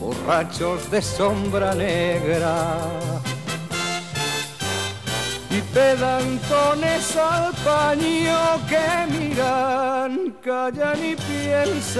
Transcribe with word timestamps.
borrachos 0.00 0.90
de 0.90 1.02
sombra 1.02 1.74
negra. 1.74 2.76
Y 5.50 5.60
pedantones 5.74 7.16
al 7.16 7.52
paño 7.64 8.38
que 8.68 9.06
miran, 9.12 10.34
callan 10.44 11.04
y 11.04 11.16
piensan 11.16 11.98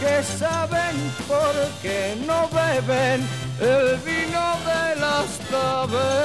que 0.00 0.22
saben 0.22 0.96
por 1.28 1.54
qué 1.82 2.16
no 2.26 2.48
beben 2.48 3.20
el 3.60 3.96
vino 3.98 4.56
de 4.68 4.84
las 5.00 5.38
tabernas. 5.50 6.22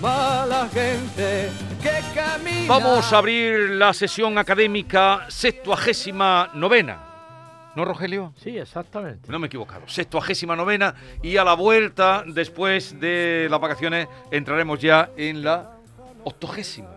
Mala 0.00 0.68
gente. 0.72 1.17
Vamos 2.68 3.12
a 3.12 3.18
abrir 3.18 3.70
la 3.70 3.92
sesión 3.94 4.36
académica 4.36 5.24
sextuagésima 5.28 6.50
novena. 6.54 6.98
¿No, 7.74 7.84
Rogelio? 7.84 8.32
Sí, 8.36 8.58
exactamente. 8.58 9.30
No 9.30 9.38
me 9.38 9.46
he 9.46 9.48
equivocado. 9.48 9.82
Sextuagésima 9.86 10.54
novena 10.56 10.94
y 11.22 11.36
a 11.36 11.44
la 11.44 11.54
vuelta, 11.54 12.24
después 12.26 12.98
de 13.00 13.46
las 13.50 13.60
vacaciones, 13.60 14.08
entraremos 14.30 14.80
ya 14.80 15.10
en 15.16 15.42
la 15.44 15.76
octogésima. 16.24 16.88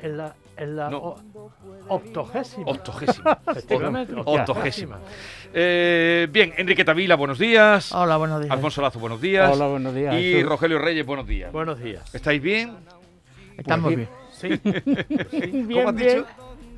En 0.00 0.16
la, 0.16 0.34
en 0.56 0.76
la 0.76 0.90
No. 0.90 0.98
o- 0.98 1.20
octogésima. 1.88 2.64
Octogésima. 2.66 3.38
Octogésima. 4.24 4.98
Eh, 5.52 6.26
bien, 6.30 6.54
Enriqueta 6.56 6.92
Vila, 6.92 7.14
buenos 7.16 7.38
días. 7.38 7.92
Hola, 7.92 8.16
buenos 8.16 8.40
días. 8.40 8.50
Alfonso 8.52 8.80
Lazo, 8.82 8.98
buenos 8.98 9.20
días. 9.20 9.50
Hola, 9.52 9.66
buenos 9.66 9.94
días, 9.94 10.14
Y. 10.14 10.42
Rogelio 10.42 10.78
Reyes, 10.78 11.04
buenos 11.06 11.26
días. 11.26 11.52
Buenos 11.52 11.78
días. 11.78 12.12
¿Estáis 12.14 12.40
bien? 12.42 12.74
Estamos 13.58 13.94
bien. 13.94 14.08
Sí. 14.40 14.58
¿Cómo 15.74 15.88
has 15.88 15.96
dicho? 15.96 16.26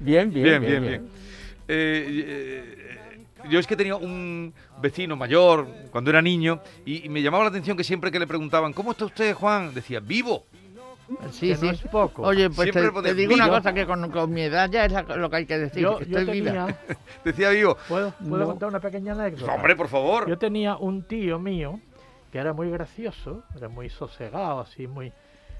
Bien, 0.00 0.30
Bien, 0.30 0.32
bien, 0.32 0.60
bien, 0.62 0.82
bien. 0.82 1.08
Eh, 1.68 2.24
eh, 2.26 2.98
yo 3.48 3.58
es 3.58 3.66
que 3.66 3.76
tenía 3.76 3.96
un 3.96 4.52
vecino 4.80 5.16
mayor 5.16 5.66
cuando 5.90 6.10
era 6.10 6.20
niño 6.22 6.60
y, 6.84 7.06
y 7.06 7.08
me 7.08 7.22
llamaba 7.22 7.44
la 7.44 7.50
atención 7.50 7.76
que 7.76 7.84
siempre 7.84 8.10
que 8.10 8.18
le 8.18 8.26
preguntaban, 8.26 8.72
¿cómo 8.72 8.92
está 8.92 9.04
usted, 9.04 9.34
Juan? 9.34 9.72
Decía, 9.74 10.00
vivo. 10.00 10.44
Sí, 11.30 11.48
que 11.48 11.56
sí. 11.56 11.66
no 11.66 11.72
es 11.72 11.80
poco. 11.82 12.22
Oye, 12.22 12.48
pues 12.48 12.70
Siempre 12.72 12.90
te, 13.02 13.08
te 13.08 13.14
digo 13.14 13.34
una 13.34 13.48
cosa 13.48 13.74
que 13.74 13.84
con, 13.86 14.10
con 14.10 14.32
mi 14.32 14.42
edad 14.42 14.70
ya 14.70 14.86
es 14.86 14.92
lo 15.16 15.28
que 15.28 15.36
hay 15.36 15.46
que 15.46 15.58
decir. 15.58 15.82
yo, 15.82 15.98
que 15.98 16.06
yo 16.06 16.18
estoy 16.18 16.40
viva. 16.40 16.66
tenía, 16.66 16.78
Decía 17.24 17.50
vivo. 17.50 17.76
¿puedo, 17.88 18.12
puedo 18.12 18.38
No. 18.38 18.46
contar 18.46 18.68
una 18.70 18.80
pequeña 18.80 19.12
anécdota? 19.12 19.52
Hombre, 19.52 19.76
por 19.76 19.88
favor. 19.88 20.28
Yo 20.28 20.38
tenía 20.38 20.76
un 20.76 21.02
tío 21.02 21.38
mío 21.38 21.80
que 22.30 22.38
era 22.38 22.52
muy 22.54 22.70
gracioso, 22.70 23.42
era 23.56 23.68
muy 23.68 23.90
sosegado, 23.90 24.60
así 24.60 24.86
muy, 24.86 25.12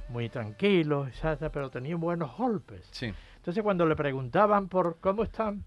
muy 0.08 0.28
tranquilo, 0.28 1.08
pero 1.53 1.70
tenía 1.70 1.97
buenos 1.97 2.36
golpes. 2.36 2.86
Sí. 2.91 3.12
Entonces 3.36 3.62
cuando 3.62 3.86
le 3.86 3.97
preguntaban 3.97 4.69
por 4.69 4.99
cómo 5.00 5.22
están 5.25 5.65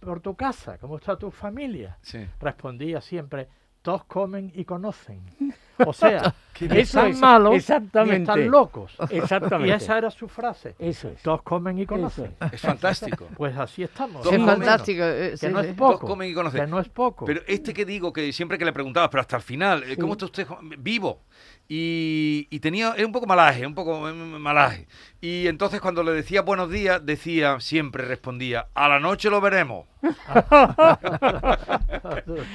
por 0.00 0.20
tu 0.20 0.34
casa, 0.34 0.78
cómo 0.78 0.96
está 0.96 1.16
tu 1.18 1.30
familia, 1.30 1.98
Sí. 2.02 2.26
respondía 2.40 3.00
siempre, 3.00 3.48
todos 3.82 4.04
comen 4.04 4.50
y 4.54 4.64
conocen. 4.64 5.20
O 5.86 5.94
sea, 5.94 6.34
están 6.60 7.06
es, 7.08 7.18
malos 7.18 7.54
exactamente. 7.54 8.16
están 8.20 8.50
locos. 8.50 8.94
Exactamente. 9.10 9.72
Y 9.72 9.76
esa 9.76 9.96
era 9.96 10.10
su 10.10 10.28
frase. 10.28 10.74
Eso 10.78 11.08
es. 11.08 11.22
Todos 11.22 11.40
comen 11.40 11.78
y 11.78 11.86
conocen. 11.86 12.34
Eso 12.38 12.50
Es 12.52 12.60
fantástico. 12.60 13.26
Pues 13.38 13.56
así 13.56 13.82
estamos. 13.84 14.26
Es 14.30 14.44
fantástico. 14.44 15.02
eh, 15.02 15.30
Que 15.30 15.36
sí, 15.38 15.48
no 15.48 15.62
sí. 15.62 15.68
es 15.68 15.74
poco. 15.74 15.92
Todos 16.00 16.10
comen 16.10 16.28
y 16.28 16.34
conocen. 16.34 16.60
Que 16.60 16.66
no 16.66 16.80
es 16.80 16.88
poco. 16.90 17.24
Pero 17.24 17.40
este 17.46 17.72
que 17.72 17.86
digo, 17.86 18.12
que 18.12 18.30
siempre 18.34 18.58
que 18.58 18.66
le 18.66 18.74
preguntabas, 18.74 19.08
pero 19.08 19.22
hasta 19.22 19.36
el 19.36 19.42
final, 19.42 19.82
eh, 19.84 19.96
¿cómo 19.96 20.12
está 20.12 20.26
usted? 20.26 20.46
Vivo. 20.80 21.22
Y, 21.72 22.48
y 22.50 22.58
tenía, 22.58 22.94
era 22.96 23.06
un 23.06 23.12
poco 23.12 23.28
malaje, 23.28 23.64
un 23.64 23.76
poco 23.76 24.08
eh, 24.08 24.12
malaje. 24.12 24.88
Y 25.20 25.46
entonces 25.46 25.80
cuando 25.80 26.02
le 26.02 26.10
decía 26.10 26.42
buenos 26.42 26.68
días, 26.68 27.06
decía, 27.06 27.60
siempre 27.60 28.04
respondía, 28.04 28.66
a 28.74 28.88
la 28.88 28.98
noche 28.98 29.30
lo 29.30 29.40
veremos. 29.40 29.86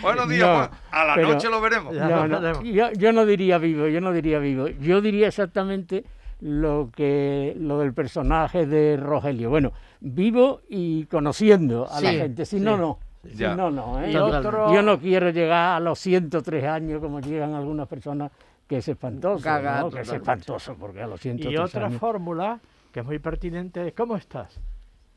Buenos 0.02 0.28
días, 0.30 0.42
No, 0.48 0.56
Juan. 0.56 0.70
A 0.92 1.06
la 1.06 1.16
pero- 1.16 1.30
noche 1.30 1.50
lo 1.50 1.62
veremos. 1.62 1.94
No, 1.96 2.28
no, 2.28 2.62
yo, 2.64 2.92
yo 2.92 3.14
no 3.14 3.26
diría 3.26 3.58
vivo, 3.58 3.88
yo 3.88 4.02
no 4.02 4.12
diría 4.12 4.40
vivo. 4.40 4.68
Yo 4.68 5.00
diría 5.02 5.28
exactamente 5.28 6.04
lo 6.42 6.90
que 6.96 7.56
lo 7.58 7.80
del 7.80 7.94
personaje 7.94 8.66
de 8.66 8.98
Rogelio. 8.98 9.50
Bueno, 9.50 9.72
vivo 10.02 10.62
y 10.70 11.06
conociendo 11.06 11.88
a 11.90 12.02
la 12.02 12.10
Sí, 12.12 12.18
gente. 12.18 12.46
Si 12.46 12.58
sí. 12.60 12.64
no, 12.64 12.78
no. 12.78 13.00
Si 13.24 13.38
Ya. 13.38 13.56
no, 13.56 13.72
no. 13.72 14.04
¿eh? 14.04 14.18
Otro- 14.20 14.74
yo 14.74 14.82
no 14.82 15.00
quiero 15.00 15.30
llegar 15.30 15.78
a 15.78 15.80
los 15.80 15.98
103 16.00 16.66
años 16.66 17.02
como 17.02 17.20
llegan 17.22 17.54
algunas 17.54 17.88
personas, 17.88 18.32
que 18.68 18.78
es 18.78 18.88
espantoso. 18.88 19.44
Caga 19.44 19.82
¿no? 19.82 19.92
Que 19.92 20.02
es 20.02 20.12
espantoso, 20.12 20.76
porque 20.76 21.02
a 21.02 21.08
los 21.08 21.20
103 21.22 21.54
Y 21.54 21.58
otra 21.58 21.86
años... 21.88 22.00
fórmula 22.00 22.60
que 22.92 23.02
es 23.02 23.06
muy 23.06 23.20
pertinente 23.20 23.88
es 23.88 23.94
¿cómo 23.94 24.16
estás? 24.16 24.60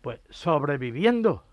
Pues 0.02 0.20
sobreviviendo, 0.30 1.44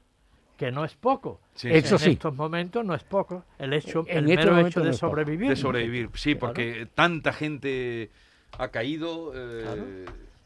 que 0.57 0.71
no 0.71 0.83
es 0.85 0.95
poco. 0.95 1.39
Sí, 1.53 1.69
Eso 1.71 1.95
en 1.95 1.99
sí. 1.99 2.09
estos 2.11 2.35
momentos 2.35 2.83
no 2.85 2.93
es 2.95 3.03
poco. 3.03 3.45
El 3.57 3.73
hecho, 3.73 4.03
En 4.07 4.25
el 4.25 4.31
estos 4.31 4.45
mero 4.53 4.67
hecho 4.67 4.81
de 4.81 4.93
sobrevivir. 4.93 5.49
De 5.49 5.55
sobrevivir, 5.55 6.09
sí, 6.15 6.35
Claro. 6.35 6.47
porque 6.53 6.87
tanta 6.93 7.31
gente 7.33 8.09
ha 8.57 8.67
caído. 8.69 9.31
eh, 9.35 9.61
Claro. 9.63 9.83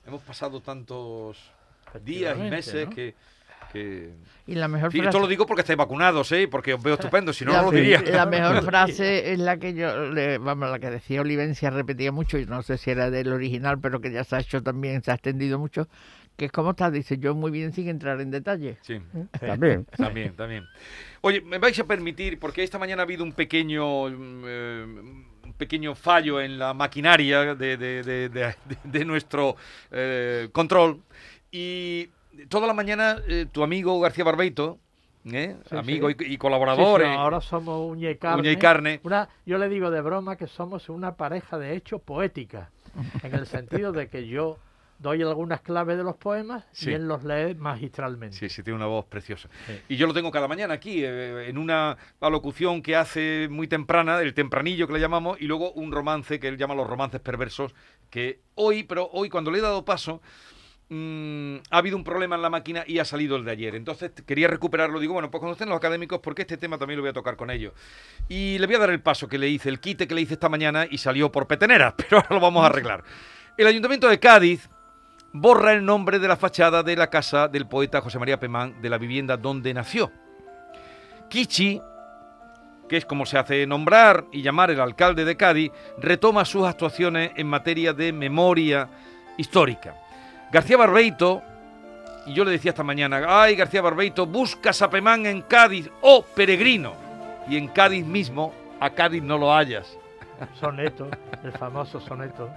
Hemos 0.07 0.21
pasado 0.23 0.61
tantos 0.61 1.51
días 2.03 2.37
y 2.37 2.41
meses 2.49 2.87
¿no? 2.89 2.95
que... 2.95 3.15
que- 3.71 4.13
Y 4.47 4.55
la 4.55 4.67
mejor 4.67 4.91
Sí, 4.91 4.97
frase. 4.97 5.09
esto 5.09 5.19
lo 5.19 5.27
digo 5.27 5.45
porque 5.45 5.61
estáis 5.61 5.77
vacunados, 5.77 6.31
¿eh? 6.31 6.47
Porque 6.49 6.73
os 6.73 6.81
veo 6.83 6.93
estupendo, 6.99 7.33
si 7.33 7.45
no, 7.45 7.51
la, 7.53 7.59
no 7.61 7.65
lo 7.65 7.77
diría. 7.77 8.01
la 8.01 8.25
mejor 8.25 8.63
frase 8.65 9.31
es 9.33 9.39
la 9.39 9.57
que 9.57 9.73
yo, 9.73 10.09
le- 10.11 10.37
vamos, 10.39 10.69
la 10.71 10.79
que 10.79 10.89
decía 10.89 11.21
Olivencia, 11.21 11.69
repetía 11.69 12.11
mucho, 12.11 12.37
y 12.37 12.45
no 12.45 12.61
sé 12.63 12.77
si 12.77 12.91
era 12.91 13.09
del 13.09 13.31
original, 13.31 13.79
pero 13.79 14.01
que 14.01 14.11
ya 14.11 14.23
se 14.23 14.35
ha 14.35 14.39
hecho 14.39 14.61
también, 14.63 15.03
se 15.03 15.11
ha 15.11 15.15
extendido 15.15 15.59
mucho, 15.59 15.87
que 16.37 16.45
es 16.45 16.51
como 16.51 16.71
está, 16.71 16.89
dice 16.89 17.17
yo 17.17 17.35
muy 17.35 17.51
bien 17.51 17.73
sin 17.73 17.89
entrar 17.89 18.19
en 18.21 18.31
detalle. 18.31 18.77
Sí. 18.81 18.99
También. 19.39 19.85
También, 19.97 20.35
también. 20.35 20.65
Oye, 21.21 21.41
me 21.41 21.57
vais 21.57 21.77
a 21.79 21.83
permitir, 21.83 22.39
porque 22.39 22.63
esta 22.63 22.79
mañana 22.79 23.01
ha 23.01 23.05
habido 23.05 23.23
un 23.25 23.33
pequeño, 23.33 24.07
mm, 24.09 24.43
eh, 24.47 24.85
un 25.43 25.53
pequeño 25.57 25.95
fallo 25.95 26.39
en 26.39 26.57
la 26.57 26.73
maquinaria 26.73 27.53
de, 27.55 27.75
de- 27.77 28.03
de- 28.03 28.29
de- 28.29 28.55
de 28.83 29.05
nuestro 29.05 29.57
eh, 29.91 30.47
control. 30.53 31.01
Y 31.51 32.07
toda 32.47 32.67
la 32.67 32.73
mañana 32.73 33.17
eh, 33.27 33.45
tu 33.51 33.63
amigo 33.63 33.99
García 33.99 34.23
Barbeito, 34.23 34.79
¿eh? 35.25 35.55
Sí, 35.69 35.75
amigo 35.75 36.09
sí. 36.09 36.15
Y, 36.19 36.33
y 36.33 36.37
colaborador, 36.37 37.01
Sí, 37.01 37.07
eh, 37.07 37.13
ahora 37.13 37.41
somos 37.41 37.79
uña 37.89 38.09
y 38.11 38.15
carne. 38.17 38.41
uña 38.41 38.51
y 38.51 38.57
carne. 38.57 38.99
Una- 39.03 39.29
yo 39.45 39.57
le 39.57 39.69
digo 39.69 39.91
de 39.91 40.01
broma 40.01 40.35
que 40.37 40.47
somos 40.47 40.89
una 40.89 41.15
pareja 41.15 41.57
de 41.57 41.75
hecho 41.75 41.99
poética, 41.99 42.71
en 43.23 43.35
el 43.35 43.45
sentido 43.45 43.91
de 43.91 44.07
que 44.07 44.27
yo 44.27 44.57
doy 44.97 45.21
algunas 45.21 45.61
claves 45.61 45.97
de 45.97 46.03
los 46.03 46.17
poemas 46.17 46.65
y 46.85 46.89
él 46.91 47.07
los 47.07 47.23
lee 47.23 47.55
magistralmente. 47.55 48.35
Sí, 48.35 48.49
sí, 48.49 48.63
tiene 48.63 48.75
una 48.75 48.87
voz 48.87 49.05
preciosa. 49.05 49.47
Y 49.87 49.95
yo 49.95 50.07
lo 50.07 50.13
tengo 50.13 50.29
cada 50.29 50.49
mañana 50.49 50.73
aquí, 50.73 51.05
eh, 51.05 51.47
en 51.47 51.57
una 51.57 51.95
alocución 52.19 52.81
que 52.81 52.97
hace 52.97 53.47
muy 53.49 53.67
temprana, 53.69 54.19
el 54.21 54.33
tempranillo 54.33 54.87
que 54.87 54.93
le 54.93 54.99
llamamos, 54.99 55.39
y 55.39 55.45
luego 55.45 55.71
un 55.71 55.93
romance 55.93 56.37
que 56.41 56.49
él 56.49 56.57
llama 56.57 56.75
los 56.75 56.85
romances 56.87 57.21
perversos, 57.21 57.73
que 58.09 58.41
hoy, 58.55 58.83
pero 58.83 59.09
hoy 59.13 59.29
cuando 59.29 59.51
le 59.51 59.59
he 59.59 59.61
dado 59.61 59.85
paso, 59.85 60.21
mm, 60.89 61.57
ha 61.69 61.77
habido 61.77 61.97
un 61.97 62.03
problema 62.03 62.35
en 62.35 62.41
la 62.41 62.49
máquina 62.49 62.83
y 62.85 62.99
ha 62.99 63.05
salido 63.05 63.35
el 63.35 63.45
de 63.45 63.51
ayer. 63.51 63.75
Entonces 63.75 64.11
quería 64.25 64.47
recuperarlo. 64.47 64.99
Digo, 64.99 65.13
bueno, 65.13 65.31
pues 65.31 65.39
cuando 65.39 65.53
estén 65.53 65.69
los 65.69 65.77
académicos, 65.77 66.19
porque 66.19 66.41
este 66.43 66.57
tema 66.57 66.77
también 66.77 66.97
lo 66.97 67.03
voy 67.03 67.09
a 67.09 67.13
tocar 67.13 67.35
con 67.35 67.49
ellos. 67.49 67.73
Y 68.27 68.57
le 68.57 68.67
voy 68.67 68.75
a 68.75 68.79
dar 68.79 68.89
el 68.89 69.01
paso 69.01 69.27
que 69.27 69.37
le 69.37 69.47
hice, 69.47 69.69
el 69.69 69.79
quite 69.79 70.07
que 70.07 70.15
le 70.15 70.21
hice 70.21 70.33
esta 70.33 70.49
mañana 70.49 70.85
y 70.89 70.97
salió 70.97 71.31
por 71.31 71.47
petenera, 71.47 71.95
pero 71.97 72.17
ahora 72.17 72.35
lo 72.35 72.39
vamos 72.39 72.63
a 72.63 72.67
arreglar. 72.67 73.03
El 73.57 73.67
Ayuntamiento 73.67 74.07
de 74.07 74.19
Cádiz 74.19 74.69
borra 75.33 75.73
el 75.73 75.85
nombre 75.85 76.19
de 76.19 76.27
la 76.27 76.37
fachada 76.37 76.83
de 76.83 76.95
la 76.95 77.09
casa 77.09 77.47
del 77.47 77.67
poeta 77.67 78.01
José 78.01 78.19
María 78.19 78.39
Pemán 78.39 78.81
de 78.81 78.89
la 78.89 78.97
vivienda 78.97 79.37
donde 79.37 79.73
nació. 79.73 80.11
Kichi, 81.29 81.81
que 82.87 82.97
es 82.97 83.05
como 83.05 83.25
se 83.25 83.37
hace 83.37 83.67
nombrar 83.67 84.25
y 84.31 84.41
llamar 84.41 84.71
el 84.71 84.79
alcalde 84.79 85.25
de 85.25 85.37
Cádiz, 85.37 85.71
retoma 85.99 86.45
sus 86.45 86.65
actuaciones 86.65 87.31
en 87.35 87.47
materia 87.47 87.93
de 87.93 88.11
memoria 88.11 88.89
histórica. 89.37 89.95
García 90.51 90.77
Barbeito, 90.77 91.41
y 92.25 92.33
yo 92.33 92.43
le 92.43 92.51
decía 92.51 92.69
esta 92.71 92.83
mañana, 92.83 93.21
ay 93.27 93.55
García 93.55 93.81
Barbeito, 93.81 94.25
busca 94.25 94.71
a 94.79 94.89
Pemán 94.89 95.25
en 95.25 95.41
Cádiz, 95.43 95.89
oh 96.01 96.23
peregrino, 96.23 96.93
y 97.47 97.57
en 97.57 97.67
Cádiz 97.67 98.05
mismo, 98.05 98.53
a 98.79 98.89
Cádiz 98.91 99.21
no 99.23 99.37
lo 99.37 99.53
hallas. 99.53 99.95
Soneto, 100.59 101.09
el 101.43 101.51
famoso 101.51 101.99
soneto, 101.99 102.49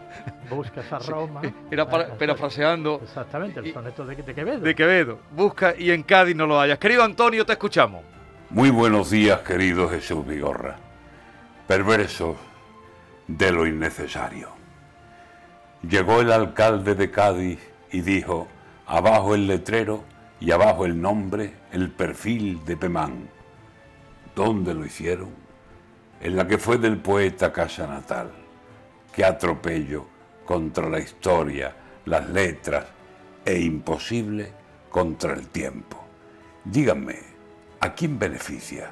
buscas 0.49 0.91
a 0.93 1.01
Roma. 1.01 1.41
Era 1.69 1.89
para- 1.89 2.15
parafraseando 2.17 3.01
Exactamente, 3.03 3.59
el 3.59 3.73
soneto 3.73 4.07
de, 4.07 4.15
de 4.15 4.35
Quevedo. 4.35 4.61
de 4.61 4.75
Quevedo, 4.75 5.19
busca 5.33 5.75
y 5.77 5.91
en 5.91 6.05
Cádiz 6.05 6.37
no 6.37 6.47
lo 6.47 6.61
hallas. 6.61 6.79
Querido 6.79 7.03
Antonio, 7.03 7.45
te 7.45 7.53
escuchamos. 7.53 8.03
Muy 8.51 8.71
buenos 8.71 9.11
días, 9.11 9.41
querido 9.41 9.89
Jesús 9.89 10.25
Vigorra. 10.27 10.77
Perversos 11.67 12.37
de 13.27 13.51
lo 13.51 13.67
innecesario. 13.67 14.51
Llegó 15.89 16.21
el 16.21 16.31
alcalde 16.31 16.95
de 16.95 17.11
Cádiz 17.11 17.59
y 17.93 18.01
dijo, 18.01 18.49
abajo 18.87 19.35
el 19.35 19.47
letrero 19.47 20.03
y 20.41 20.51
abajo 20.51 20.87
el 20.87 21.01
nombre, 21.01 21.55
el 21.71 21.91
perfil 21.91 22.65
de 22.65 22.77
Pemán. 22.77 23.29
¿Dónde 24.35 24.75
lo 24.75 24.85
hicieron? 24.85 25.31
En 26.21 26.37
la 26.37 26.49
que 26.49 26.59
fue 26.59 26.79
del 26.79 26.99
poeta 26.99 27.53
casa 27.53 27.87
natal. 27.87 28.33
Qué 29.13 29.25
atropello 29.25 30.07
contra 30.45 30.89
la 30.89 30.99
historia, 30.99 31.77
las 32.07 32.29
letras 32.31 32.87
e 33.45 33.61
imposible 33.61 34.53
contra 34.89 35.35
el 35.35 35.49
tiempo. 35.49 36.03
Díganme, 36.65 37.19
¿a 37.81 37.93
quién 37.93 38.19
beneficia? 38.19 38.91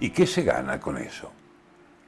¿Y 0.00 0.10
qué 0.10 0.26
se 0.26 0.42
gana 0.42 0.78
con 0.78 0.98
eso? 0.98 1.32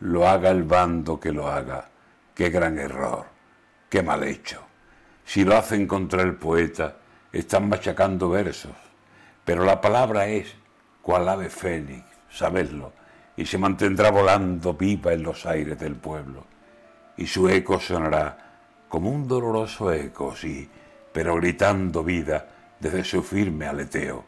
Lo 0.00 0.28
haga 0.28 0.50
el 0.50 0.64
bando 0.64 1.18
que 1.18 1.32
lo 1.32 1.48
haga. 1.48 1.88
Qué 2.34 2.50
gran 2.50 2.78
error, 2.78 3.24
qué 3.88 4.02
mal 4.02 4.22
hecho. 4.24 4.65
Si 5.26 5.44
lo 5.44 5.56
hacen 5.56 5.88
contra 5.88 6.22
el 6.22 6.36
poeta, 6.36 6.94
están 7.32 7.68
machacando 7.68 8.30
versos. 8.30 8.72
Pero 9.44 9.64
la 9.64 9.80
palabra 9.80 10.28
es 10.28 10.54
cual 11.02 11.28
ave 11.28 11.50
fénix, 11.50 12.04
sabedlo, 12.30 12.92
y 13.36 13.44
se 13.44 13.58
mantendrá 13.58 14.12
volando 14.12 14.74
viva 14.74 15.12
en 15.12 15.24
los 15.24 15.44
aires 15.44 15.78
del 15.80 15.96
pueblo. 15.96 16.44
Y 17.16 17.26
su 17.26 17.48
eco 17.48 17.80
sonará 17.80 18.84
como 18.88 19.10
un 19.10 19.26
doloroso 19.26 19.92
eco, 19.92 20.34
sí, 20.36 20.70
pero 21.12 21.34
gritando 21.34 22.04
vida 22.04 22.46
desde 22.78 23.02
su 23.02 23.20
firme 23.20 23.66
aleteo. 23.66 24.24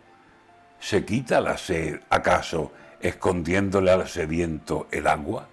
¿Se 0.80 1.04
quita 1.04 1.40
la 1.40 1.56
sed, 1.56 2.00
acaso, 2.10 2.72
escondiéndole 3.00 3.92
al 3.92 4.08
sediento 4.08 4.88
el 4.90 5.06
agua? 5.06 5.46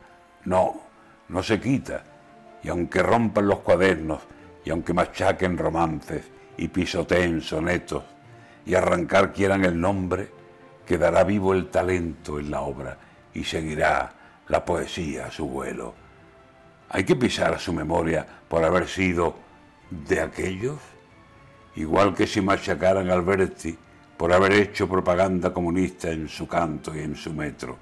No, 0.45 0.81
no 1.29 1.43
se 1.43 1.59
quita. 1.59 2.03
Y 2.63 2.69
aunque 2.69 3.03
rompan 3.03 3.47
los 3.47 3.59
cuadernos, 3.59 4.21
y 4.65 4.71
aunque 4.71 4.93
machaquen 4.93 5.57
romances 5.57 6.25
y 6.57 6.67
pisoteen 6.67 7.41
sonetos, 7.41 8.03
y 8.65 8.73
arrancar 8.73 9.31
quieran 9.31 9.63
el 9.63 9.79
nombre, 9.79 10.31
quedará 10.85 11.23
vivo 11.23 11.53
el 11.53 11.69
talento 11.69 12.39
en 12.39 12.49
la 12.49 12.61
obra 12.61 12.97
y 13.33 13.43
seguirá 13.43 14.11
la 14.47 14.65
poesía 14.65 15.27
a 15.27 15.31
su 15.31 15.47
vuelo. 15.47 15.93
Hay 16.89 17.03
que 17.03 17.15
pisar 17.15 17.53
a 17.53 17.59
su 17.59 17.73
memoria 17.73 18.25
por 18.47 18.63
haber 18.63 18.87
sido 18.87 19.35
de 19.91 20.19
aquellos, 20.19 20.79
igual 21.75 22.15
que 22.15 22.25
si 22.25 22.41
machacaran 22.41 23.09
a 23.09 23.13
Alberti 23.13 23.77
por 24.17 24.33
haber 24.33 24.53
hecho 24.53 24.87
propaganda 24.87 25.53
comunista 25.53 26.09
en 26.09 26.27
su 26.27 26.47
canto 26.47 26.95
y 26.95 27.01
en 27.01 27.15
su 27.15 27.33
metro, 27.33 27.77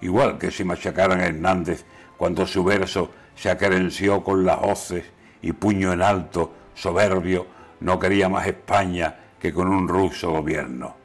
igual 0.00 0.38
que 0.38 0.50
si 0.50 0.64
machacaran 0.64 1.20
a 1.20 1.26
Hernández 1.26 1.84
cuando 2.16 2.46
su 2.46 2.64
verso 2.64 3.10
se 3.34 3.50
acerenció 3.50 4.22
con 4.24 4.46
las 4.46 4.58
hoces 4.62 5.04
y 5.46 5.52
puño 5.52 5.92
en 5.92 6.02
alto, 6.02 6.52
soberbio, 6.74 7.46
no 7.80 8.00
quería 8.00 8.28
más 8.28 8.48
España 8.48 9.14
que 9.38 9.52
con 9.52 9.68
un 9.68 9.86
ruso 9.86 10.32
gobierno. 10.32 10.96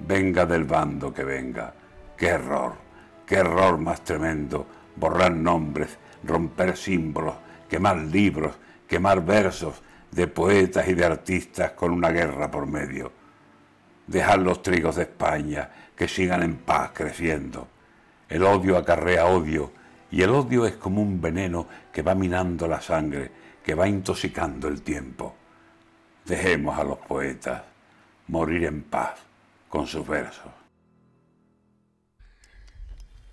Venga 0.00 0.46
del 0.46 0.64
bando 0.64 1.12
que 1.12 1.22
venga, 1.22 1.74
qué 2.16 2.28
error, 2.28 2.72
qué 3.26 3.36
error 3.36 3.76
más 3.76 4.02
tremendo, 4.02 4.66
borrar 4.96 5.32
nombres, 5.32 5.98
romper 6.24 6.78
símbolos, 6.78 7.34
quemar 7.68 7.98
libros, 7.98 8.54
quemar 8.88 9.22
versos 9.22 9.82
de 10.10 10.26
poetas 10.28 10.88
y 10.88 10.94
de 10.94 11.04
artistas 11.04 11.72
con 11.72 11.92
una 11.92 12.08
guerra 12.08 12.50
por 12.50 12.66
medio. 12.66 13.12
Dejar 14.06 14.38
los 14.38 14.62
trigos 14.62 14.96
de 14.96 15.02
España 15.02 15.68
que 15.94 16.08
sigan 16.08 16.42
en 16.42 16.56
paz 16.56 16.92
creciendo. 16.94 17.68
El 18.30 18.44
odio 18.44 18.78
acarrea 18.78 19.26
odio 19.26 19.72
y 20.10 20.22
el 20.22 20.30
odio 20.30 20.64
es 20.64 20.76
como 20.76 21.02
un 21.02 21.20
veneno 21.20 21.66
que 21.92 22.00
va 22.00 22.14
minando 22.14 22.66
la 22.66 22.80
sangre, 22.80 23.30
que 23.68 23.74
va 23.74 23.86
intoxicando 23.86 24.66
el 24.66 24.80
tiempo. 24.80 25.34
Dejemos 26.24 26.78
a 26.78 26.84
los 26.84 26.96
poetas 27.00 27.64
morir 28.28 28.64
en 28.64 28.82
paz 28.82 29.20
con 29.68 29.86
sus 29.86 30.08
versos. 30.08 30.50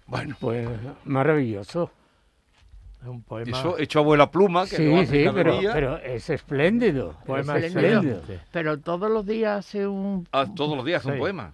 Bueno, 0.07 0.35
pues 0.37 0.67
maravilloso. 1.05 1.89
Es 3.01 3.07
un 3.07 3.23
poema. 3.23 3.57
Eso 3.57 3.79
hecho 3.79 3.99
abuela 3.99 4.29
pluma, 4.29 4.67
que 4.67 4.75
Sí, 4.75 5.05
sí, 5.05 5.25
pero, 5.33 5.99
es 5.99 6.29
espléndido. 6.29 7.15
Poema 7.25 7.57
es 7.57 7.63
espléndido. 7.65 8.21
Pero 8.51 8.77
todos 8.81 9.09
los 9.09 9.25
días 9.25 9.59
hace 9.59 9.87
un... 9.87 10.27
Ah, 10.33 10.47
todos 10.53 10.75
los 10.75 10.85
días 10.85 10.99
hace 10.99 11.13
un 11.13 11.19
poema. 11.19 11.53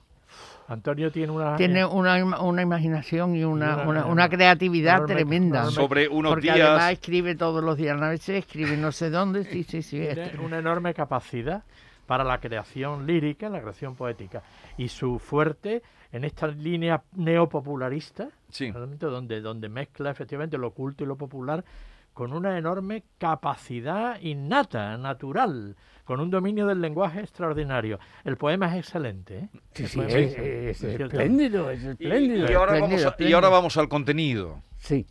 Antonio 0.71 1.11
tiene 1.11 1.31
una. 1.31 1.55
Tiene 1.57 1.85
una, 1.85 2.41
una 2.41 2.61
imaginación 2.61 3.35
y 3.35 3.43
una, 3.43 3.75
Una- 3.77 3.85
una, 3.87 4.05
una 4.05 4.29
creatividad 4.29 4.99
enorme- 5.01 5.13
tremenda. 5.13 5.59
enorme- 5.63 5.71
Sobre 5.75 6.07
unos 6.07 6.31
Porque 6.31 6.53
días. 6.53 6.59
además 6.61 6.91
escribe 6.93 7.35
todos 7.35 7.63
los 7.63 7.77
días, 7.77 8.01
a 8.01 8.09
veces 8.09 8.37
escribe 8.45 8.77
no 8.77 8.91
sé 8.91 9.09
dónde, 9.09 9.43
sí, 9.43 9.63
sí, 9.63 9.81
sí. 9.81 9.97
tiene 9.99 10.39
una 10.43 10.59
enorme 10.59 10.93
capacidad 10.93 11.63
para 12.05 12.23
la 12.23 12.39
creación 12.39 13.05
lírica, 13.05 13.49
la 13.49 13.61
creación 13.61 13.95
poética. 13.95 14.41
Y 14.77 14.87
su 14.87 15.19
fuerte 15.19 15.81
en 16.11 16.23
esta 16.25 16.47
línea 16.47 17.01
neopopularista, 17.15 18.29
Sí. 18.49 18.71
donde, 18.71 19.41
donde 19.41 19.69
mezcla 19.69 20.11
efectivamente 20.11 20.57
lo 20.57 20.67
oculto 20.67 21.03
y 21.03 21.07
lo 21.07 21.15
popular, 21.15 21.63
con 22.13 22.33
una 22.33 22.57
enorme 22.57 23.03
capacidad 23.17 24.19
innata, 24.21 24.97
natural, 24.97 25.75
con 26.03 26.19
un 26.19 26.29
dominio 26.29 26.67
del 26.67 26.81
lenguaje 26.81 27.21
extraordinario. 27.21 27.99
El 28.25 28.35
poema 28.37 28.67
es 28.75 28.85
excelente. 28.85 29.37
¿eh? 29.37 29.49
Sí, 29.73 29.87
sí, 29.87 29.99
es, 30.01 30.13
es- 30.13 30.37
es 30.37 30.83
es 30.83 30.95
cierto. 30.95 31.05
espléndido, 31.05 31.71
es 31.71 31.83
espléndido. 31.83 32.51
y 32.51 32.53
ahora 32.53 32.73
vamos 32.73 32.91
Espléndido, 32.91 32.95
a- 32.97 33.01
y 33.01 33.11
espléndido. 33.11 33.37
ahora 33.37 33.49
vamos 33.49 33.77
al 33.77 33.87
contenido. 33.89 34.61
Sí. 34.77 35.05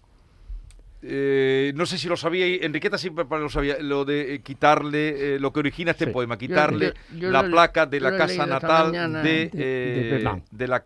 Eh, 1.02 1.72
no 1.76 1.86
sé 1.86 1.96
si 1.96 2.08
lo 2.08 2.16
sabíais, 2.18 2.60
Enriqueta 2.62 2.98
pa- 3.26 3.38
lo 3.38 3.48
sabía, 3.48 3.78
lo 3.80 4.04
de 4.04 4.34
eh, 4.34 4.42
quitarle, 4.42 5.36
eh, 5.36 5.40
lo 5.40 5.50
que 5.50 5.60
origina 5.60 5.92
este 5.92 6.04
Sí. 6.04 6.10
poema, 6.10 6.36
quitarle 6.36 6.92
yo- 7.12 7.18
yo 7.20 7.30
la 7.30 7.42
lo 7.42 7.50
placa 7.50 7.86
de 7.86 8.00
la 8.00 8.14
casa 8.18 8.44
natal 8.44 8.92
de, 8.92 8.98
De- 9.22 9.48
de 9.48 9.50
eh, 9.54 10.18
Pemán. 10.18 10.42
de 10.50 10.68
la 10.68 10.84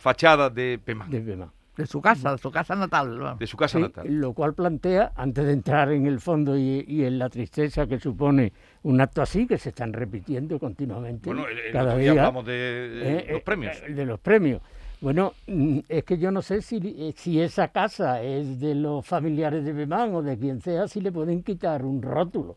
fachada 0.00 0.50
de 0.50 0.80
Pemán, 0.84 1.08
de 1.10 1.20
Pemán. 1.20 1.52
De 1.76 1.86
su 1.86 2.02
casa, 2.02 2.32
de 2.32 2.38
su 2.38 2.50
casa 2.50 2.74
natal. 2.74 3.18
vamos. 3.18 3.38
de 3.38 3.46
su 3.46 3.56
casa 3.56 3.78
Sí, 3.78 3.82
natal. 3.82 4.06
lo 4.08 4.34
cual 4.34 4.52
plantea, 4.54 5.12
antes 5.16 5.44
de 5.46 5.52
entrar 5.52 5.90
en 5.92 6.06
el 6.06 6.20
fondo 6.20 6.56
y, 6.58 6.84
y 6.86 7.04
en 7.04 7.18
la 7.18 7.30
tristeza 7.30 7.86
que 7.86 7.98
supone 7.98 8.52
un 8.82 9.00
acto 9.00 9.22
así, 9.22 9.46
que 9.46 9.56
se 9.56 9.70
están 9.70 9.92
repitiendo 9.94 10.58
continuamente 10.58 11.30
Bueno, 11.30 11.48
el, 11.48 11.58
el 11.58 11.72
cada 11.72 11.84
otro 11.92 11.98
día 11.98 12.12
día, 12.12 12.22
hablamos 12.22 12.44
de, 12.46 12.52
eh, 12.54 13.26
los 13.30 13.38
eh, 13.38 13.42
premios. 13.44 13.82
eh, 13.88 13.92
de 13.94 14.04
los 14.06 14.20
premios. 14.20 14.60
Bueno, 15.00 15.32
mm, 15.46 15.78
es 15.88 16.04
que 16.04 16.18
yo 16.18 16.30
no 16.30 16.42
sé 16.42 16.60
si, 16.62 17.12
si 17.16 17.40
esa 17.40 17.68
casa 17.68 18.22
es 18.22 18.60
de 18.60 18.74
los 18.74 19.04
familiares 19.06 19.64
de 19.64 19.72
Bemán 19.72 20.14
o 20.14 20.22
de 20.22 20.38
quien 20.38 20.60
sea, 20.60 20.86
si 20.88 21.00
le 21.00 21.10
pueden 21.10 21.42
quitar 21.42 21.84
un 21.84 22.02
rótulo. 22.02 22.56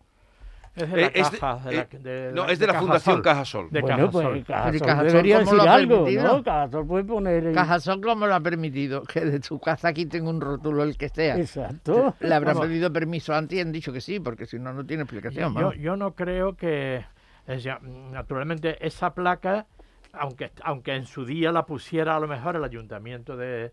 Es 0.75 0.91
de 0.91 1.01
la 1.01 1.07
es 1.07 1.31
de- 1.31 1.37
caja. 1.39 1.69
de 1.69 1.75
la- 1.77 1.85
de 1.99 2.31
no, 2.33 2.45
es 2.47 2.59
de 2.59 2.67
la 2.67 2.73
Fundación 2.75 3.21
Cajasol. 3.21 3.69
Cajasol. 3.69 3.69
De 3.71 3.81
bueno, 3.81 3.97
Cajasol. 3.97 4.31
pues 4.33 4.45
Cajasol 4.45 4.79
Cajasol, 4.81 5.07
debería 5.07 5.35
¿cómo 5.39 5.51
decir 5.51 5.57
lo 5.65 5.69
ha 5.71 5.73
algo, 5.75 5.95
permitido? 6.03 6.23
¿no? 6.37 6.43
Cajasol 6.43 6.87
puede 6.87 7.03
poner... 7.05 7.45
en- 7.47 7.53
Cajasol, 7.53 8.01
¿cómo 8.01 8.27
lo 8.27 8.35
ha 8.35 8.39
permitido? 8.41 9.03
Que 9.03 9.21
de 9.25 9.41
su 9.41 9.59
casa 9.59 9.93
quiten 9.93 10.27
un 10.27 10.41
rótulo 10.41 10.83
el 10.83 10.97
que 10.97 11.09
sea. 11.09 11.37
Exacto. 11.37 12.13
Le 12.19 12.33
habrán 12.35 12.59
pedido 12.59 12.91
permiso 12.91 13.33
antes 13.33 13.57
y 13.57 13.61
han 13.61 13.71
dicho 13.71 13.93
que 13.93 14.01
sí, 14.01 14.19
porque 14.19 14.45
si 14.45 14.59
no, 14.59 14.73
no 14.73 14.85
tiene 14.85 15.03
explicación. 15.03 15.55
Yo, 15.79 15.95
no 15.95 16.13
creo 16.13 16.55
que, 16.57 17.05
es 17.47 17.63
ya, 17.63 17.79
naturalmente, 17.81 18.77
esa 18.85 19.13
placa, 19.13 19.67
aunque, 20.13 20.51
aunque 20.63 20.95
en 20.95 21.05
su 21.05 21.25
día 21.25 21.51
la 21.51 21.65
pusiera 21.65 22.15
a 22.15 22.19
lo 22.19 22.27
mejor 22.27 22.55
el 22.55 22.63
ayuntamiento 22.63 23.37
de, 23.37 23.71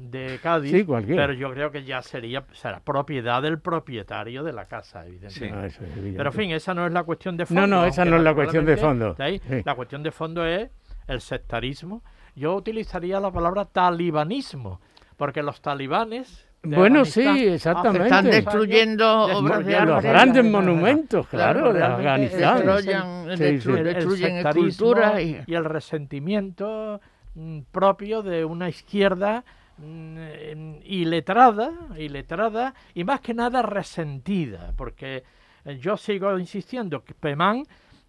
de 0.00 0.38
Cádiz, 0.42 0.70
Sí, 0.72 0.84
cualquiera. 0.84 1.22
pero 1.26 1.32
yo 1.38 1.50
creo 1.52 1.70
que 1.70 1.84
ya 1.84 2.00
sería 2.02 2.44
será 2.52 2.80
propiedad 2.80 3.42
del 3.42 3.58
propietario 3.58 4.42
de 4.42 4.52
la 4.52 4.64
casa, 4.64 5.06
evidentemente. 5.06 5.56
No, 5.60 5.64
eso 5.66 5.84
es 5.84 5.90
evidente. 5.92 6.16
Pero 6.16 6.30
en 6.30 6.36
fin, 6.36 6.50
esa 6.52 6.72
no 6.74 6.86
es 6.86 6.92
la 6.92 7.02
cuestión 7.02 7.36
de 7.36 7.46
fondo. 7.46 7.60
No, 7.62 7.66
no, 7.66 7.84
esa 7.84 8.04
no 8.04 8.16
es 8.16 8.22
la 8.22 8.34
cuestión 8.34 8.64
de 8.64 8.76
fondo. 8.76 9.14
de 9.14 9.24
ahí, 9.24 9.38
Sí. 9.48 9.62
La 9.64 9.74
cuestión 9.74 10.02
de 10.02 10.10
fondo 10.12 10.44
es 10.46 10.70
el 11.06 11.20
sectarismo. 11.20 12.02
Yo 12.36 12.54
utilizaría 12.54 13.20
la 13.20 13.30
palabra 13.30 13.64
talibanismo, 13.66 14.80
porque 15.16 15.42
los 15.42 15.60
talibanes. 15.60 16.46
Bueno, 16.62 17.04
sí, 17.06 17.26
exactamente. 17.48 18.04
Están 18.04 18.26
destruyendo 18.26 19.24
obras 19.38 19.64
de 19.64 19.80
los 19.80 20.02
grandes 20.02 20.44
monumentos, 20.44 21.26
claro, 21.28 21.72
de 21.72 21.82
Afganistán. 21.82 22.58
sí. 22.82 22.90
el- 23.30 23.86
el 23.86 23.86
esculturas 23.96 25.20
y 25.22 25.54
el 25.54 25.64
resentimiento 25.64 27.00
mm, 27.34 27.60
propio 27.70 28.22
de 28.22 28.44
una 28.44 28.68
izquierda 28.68 29.44
mm, 29.80 30.16
eh, 30.18 30.80
iletrada, 30.84 31.72
iletrada 31.98 32.74
y 32.94 33.04
más 33.04 33.20
que 33.20 33.34
nada 33.34 33.62
resentida, 33.62 34.72
porque 34.76 35.24
eh, 35.64 35.78
yo 35.78 35.96
sigo 35.96 36.38
insistiendo 36.38 37.02
que 37.04 37.14
Pemán 37.14 37.64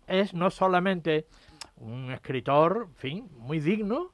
es 0.08 0.34
no 0.34 0.50
solamente 0.50 1.26
un 1.78 2.12
escritor, 2.12 2.88
en 2.90 2.96
fin, 2.96 3.30
muy 3.38 3.60
digno, 3.60 4.12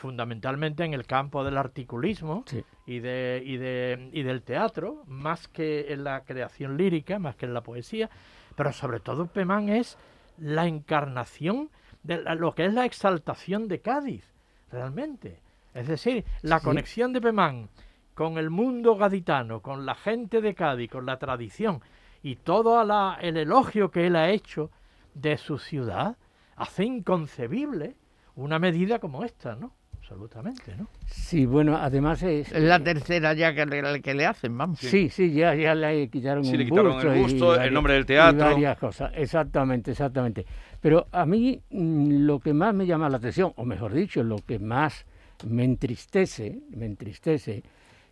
fundamentalmente 0.00 0.84
en 0.84 0.92
el 0.92 1.06
campo 1.06 1.42
del 1.44 1.56
articulismo 1.56 2.44
Sí. 2.46 2.62
y, 2.86 2.98
de, 2.98 3.42
y, 3.44 3.56
de, 3.56 4.10
y 4.12 4.22
del 4.22 4.42
teatro, 4.42 5.02
más 5.06 5.48
que 5.48 5.92
en 5.92 6.04
la 6.04 6.22
creación 6.24 6.76
lírica, 6.76 7.18
más 7.18 7.36
que 7.36 7.46
en 7.46 7.54
la 7.54 7.62
poesía, 7.62 8.10
pero 8.56 8.72
sobre 8.72 9.00
todo 9.00 9.26
Pemán 9.26 9.68
es 9.68 9.96
la 10.38 10.66
encarnación 10.66 11.70
de 12.02 12.22
la- 12.22 12.34
lo 12.34 12.54
que 12.54 12.66
es 12.66 12.74
la 12.74 12.84
exaltación 12.84 13.68
de 13.68 13.80
Cádiz, 13.80 14.24
realmente. 14.70 15.40
Es 15.76 15.86
decir, 15.88 16.24
la 16.42 16.60
conexión 16.60 17.12
de 17.12 17.20
Pemán 17.20 17.68
con 18.14 18.38
el 18.38 18.48
mundo 18.50 18.96
gaditano, 18.96 19.60
con 19.60 19.84
la 19.84 19.94
gente 19.94 20.40
de 20.40 20.54
Cádiz, 20.54 20.90
con 20.90 21.04
la 21.04 21.18
tradición 21.18 21.80
y 22.22 22.36
todo 22.36 22.82
la- 22.84 23.18
el 23.20 23.36
elogio 23.36 23.90
que 23.90 24.06
él 24.06 24.16
ha 24.16 24.30
hecho 24.30 24.70
de 25.14 25.36
su 25.36 25.58
ciudad, 25.58 26.16
hace 26.56 26.84
inconcebible 26.84 27.96
una 28.36 28.58
medida 28.58 28.98
como 28.98 29.22
esta, 29.24 29.54
¿no? 29.54 29.72
Absolutamente, 29.98 30.76
¿no? 30.76 30.88
Sí, 31.06 31.46
bueno, 31.46 31.76
además 31.76 32.22
es... 32.22 32.52
Es 32.52 32.62
la 32.62 32.82
tercera 32.82 33.32
ya 33.34 33.52
que 33.54 33.66
le, 33.66 34.00
que 34.00 34.14
le 34.14 34.24
hacen, 34.24 34.56
vamos. 34.56 34.78
Sí, 34.78 35.10
sí, 35.10 35.32
ya, 35.32 35.54
ya 35.54 35.74
le 35.74 36.08
quitaron 36.08 36.44
Sí, 36.44 36.52
un 36.52 36.58
le 36.58 36.64
quitaron 36.66 36.92
busto 36.92 37.12
el 37.12 37.18
y 37.18 37.22
busto, 37.22 37.50
el 37.52 37.56
varias- 37.58 37.72
nombre 37.72 37.92
del 37.94 38.02
y 38.02 38.06
teatro. 38.06 38.38
varias 38.46 38.78
cosas, 38.78 39.10
exactamente, 39.14 39.90
exactamente. 39.90 40.46
Pero 40.80 41.06
a 41.12 41.26
mí 41.26 41.60
mm, 41.70 42.18
lo 42.24 42.38
que 42.40 42.54
más 42.54 42.72
me 42.72 42.86
llama 42.86 43.08
la 43.08 43.16
atención, 43.16 43.52
o 43.56 43.64
mejor 43.64 43.92
dicho, 43.92 44.22
lo 44.22 44.36
que 44.36 44.58
más 44.58 45.04
me 45.44 45.64
entristece, 45.64 46.60
me 46.70 46.86
entristece, 46.86 47.62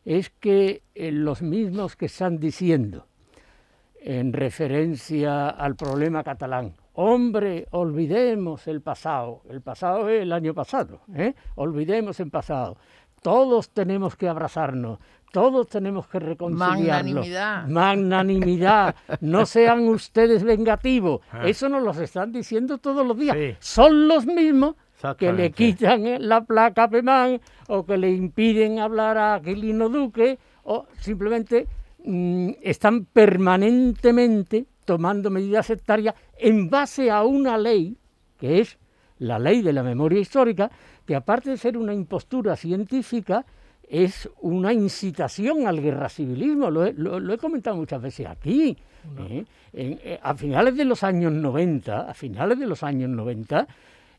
es 0.04 0.30
que 0.30 0.82
eh, 0.94 1.10
los 1.12 1.42
mismos 1.42 1.96
que 1.96 2.06
están 2.06 2.38
diciendo 2.38 3.06
en 4.00 4.32
referencia 4.32 5.48
al 5.48 5.76
problema 5.76 6.22
catalán, 6.22 6.74
hombre, 6.92 7.66
olvidemos 7.70 8.66
el 8.68 8.82
pasado, 8.82 9.42
el 9.48 9.62
pasado 9.62 10.08
es 10.08 10.22
el 10.22 10.32
año 10.32 10.52
pasado, 10.54 11.00
¿eh? 11.14 11.34
olvidemos 11.54 12.20
el 12.20 12.30
pasado, 12.30 12.76
todos 13.22 13.70
tenemos 13.70 14.14
que 14.16 14.28
abrazarnos, 14.28 14.98
todos 15.32 15.68
tenemos 15.68 16.06
que 16.06 16.18
reconciliarnos. 16.18 17.26
Magnanimidad. 17.26 17.66
Magnanimidad, 17.66 18.94
no 19.22 19.46
sean 19.46 19.88
ustedes 19.88 20.44
vengativos, 20.44 21.22
eso 21.42 21.68
nos 21.70 21.82
lo 21.82 21.90
están 22.02 22.30
diciendo 22.30 22.76
todos 22.78 23.06
los 23.06 23.18
días, 23.18 23.36
Sí. 23.36 23.56
son 23.58 24.06
los 24.06 24.26
mismos 24.26 24.76
que 25.14 25.26
le 25.36 25.50
quitan 25.52 26.28
la 26.28 26.40
placa 26.44 26.84
a 26.84 26.88
Pemán 26.88 27.40
o 27.68 27.84
que 27.84 27.96
le 27.98 28.10
impiden 28.10 28.78
hablar 28.78 29.18
a 29.18 29.34
Aquilino 29.34 29.88
Duque 29.90 30.38
o 30.64 30.86
simplemente 30.98 31.66
mm, 32.04 32.50
están 32.62 33.04
permanentemente 33.04 34.66
tomando 34.84 35.30
medidas 35.30 35.66
sectarias 35.66 36.14
en 36.38 36.68
base 36.70 37.10
a 37.10 37.24
una 37.24 37.56
ley 37.58 37.96
que 38.38 38.60
es 38.60 38.78
la 39.18 39.38
ley 39.38 39.62
de 39.62 39.72
la 39.72 39.82
memoria 39.82 40.18
histórica, 40.20 40.70
que 41.06 41.14
aparte 41.14 41.50
de 41.50 41.56
ser 41.56 41.78
una 41.78 41.94
impostura 41.94 42.56
científica, 42.56 43.44
es 43.88 44.28
una 44.40 44.72
incitación 44.72 45.66
al 45.66 45.80
guerra 45.80 46.08
civilismo. 46.08 46.68
Lo 46.70 46.84
he, 46.84 46.92
lo- 46.94 47.20
lo 47.20 47.32
he 47.32 47.38
comentado 47.38 47.76
muchas 47.76 48.02
veces 48.02 48.26
aquí. 48.26 48.76
¿eh? 49.30 49.44
En- 49.72 50.00
eh, 50.02 50.18
a 50.22 50.34
finales 50.34 50.76
de 50.76 50.84
los 50.84 51.02
años 51.04 51.32
90, 51.32 52.10
a 52.10 52.14
finales 52.14 52.58
de 52.58 52.66
los 52.66 52.82
años 52.82 53.08
90, 53.08 53.66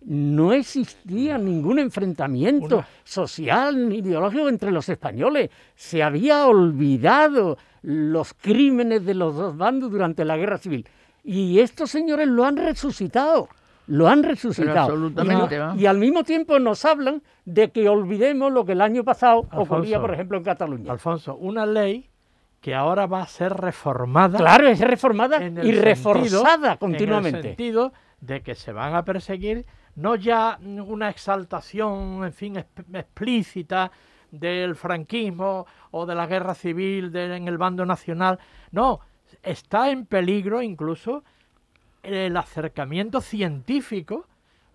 no 0.01 0.53
existía 0.53 1.37
ningún 1.37 1.79
enfrentamiento 1.79 2.77
Una- 2.77 2.87
social 3.03 3.89
ni 3.89 3.97
ideológico 3.97 4.49
entre 4.49 4.71
los 4.71 4.87
españoles. 4.89 5.49
Se 5.75 6.03
había 6.03 6.45
olvidado 6.47 7.57
los 7.81 8.33
crímenes 8.33 9.05
de 9.05 9.13
los 9.13 9.35
dos 9.35 9.55
bandos 9.57 9.91
durante 9.91 10.25
la 10.25 10.37
guerra 10.37 10.57
civil. 10.57 10.87
Y 11.23 11.59
estos 11.59 11.89
señores 11.91 12.27
lo 12.27 12.45
han 12.45 12.57
resucitado. 12.57 13.47
Lo 13.87 14.07
han 14.07 14.23
resucitado. 14.23 14.79
absolutamente, 14.93 15.55
Y 15.55 15.59
no- 15.59 15.75
y 15.75 15.85
al 15.85 15.99
mismo 15.99 16.23
tiempo 16.23 16.57
nos 16.57 16.83
hablan 16.85 17.21
de 17.45 17.69
que 17.71 17.87
olvidemos 17.87 18.51
lo 18.51 18.65
que 18.65 18.71
el 18.71 18.81
año 18.81 19.03
pasado 19.03 19.41
Alfonso. 19.51 19.73
ocurría, 19.75 20.01
por 20.01 20.11
ejemplo, 20.13 20.37
en 20.39 20.43
Cataluña. 20.43 20.91
Alfonso, 20.91 21.35
una 21.35 21.67
ley 21.67 22.09
que 22.61 22.73
ahora 22.73 23.05
va 23.05 23.21
a 23.21 23.27
ser 23.27 23.53
reformada 23.53 24.39
Claro, 24.39 24.67
es 24.67 24.79
reformada 24.79 25.37
y 25.37 25.39
sentido- 25.53 25.81
reforzada 25.83 26.67
En 26.67 26.71
el 26.73 26.77
continuamente. 26.79 27.41
sentido 27.43 27.93
de 28.21 28.41
que 28.41 28.55
se 28.55 28.71
van 28.71 28.95
a 28.95 29.05
perseguir 29.05 29.65
no 29.95 30.15
ya 30.15 30.59
una 30.61 31.09
exaltación, 31.09 32.23
en 32.25 32.33
fin, 32.33 32.55
exp- 32.55 32.97
explícita 32.97 33.91
del 34.31 34.75
franquismo 34.75 35.65
o 35.91 36.05
de 36.05 36.15
la 36.15 36.27
guerra 36.27 36.53
civil 36.53 37.15
en 37.15 37.47
el 37.47 37.57
bando 37.57 37.85
nacional. 37.85 38.39
No, 38.71 38.99
está 39.41 39.89
en 39.91 40.05
peligro 40.05 40.61
incluso 40.61 41.23
el 42.03 42.35
acercamiento 42.35 43.21
científico. 43.21 44.27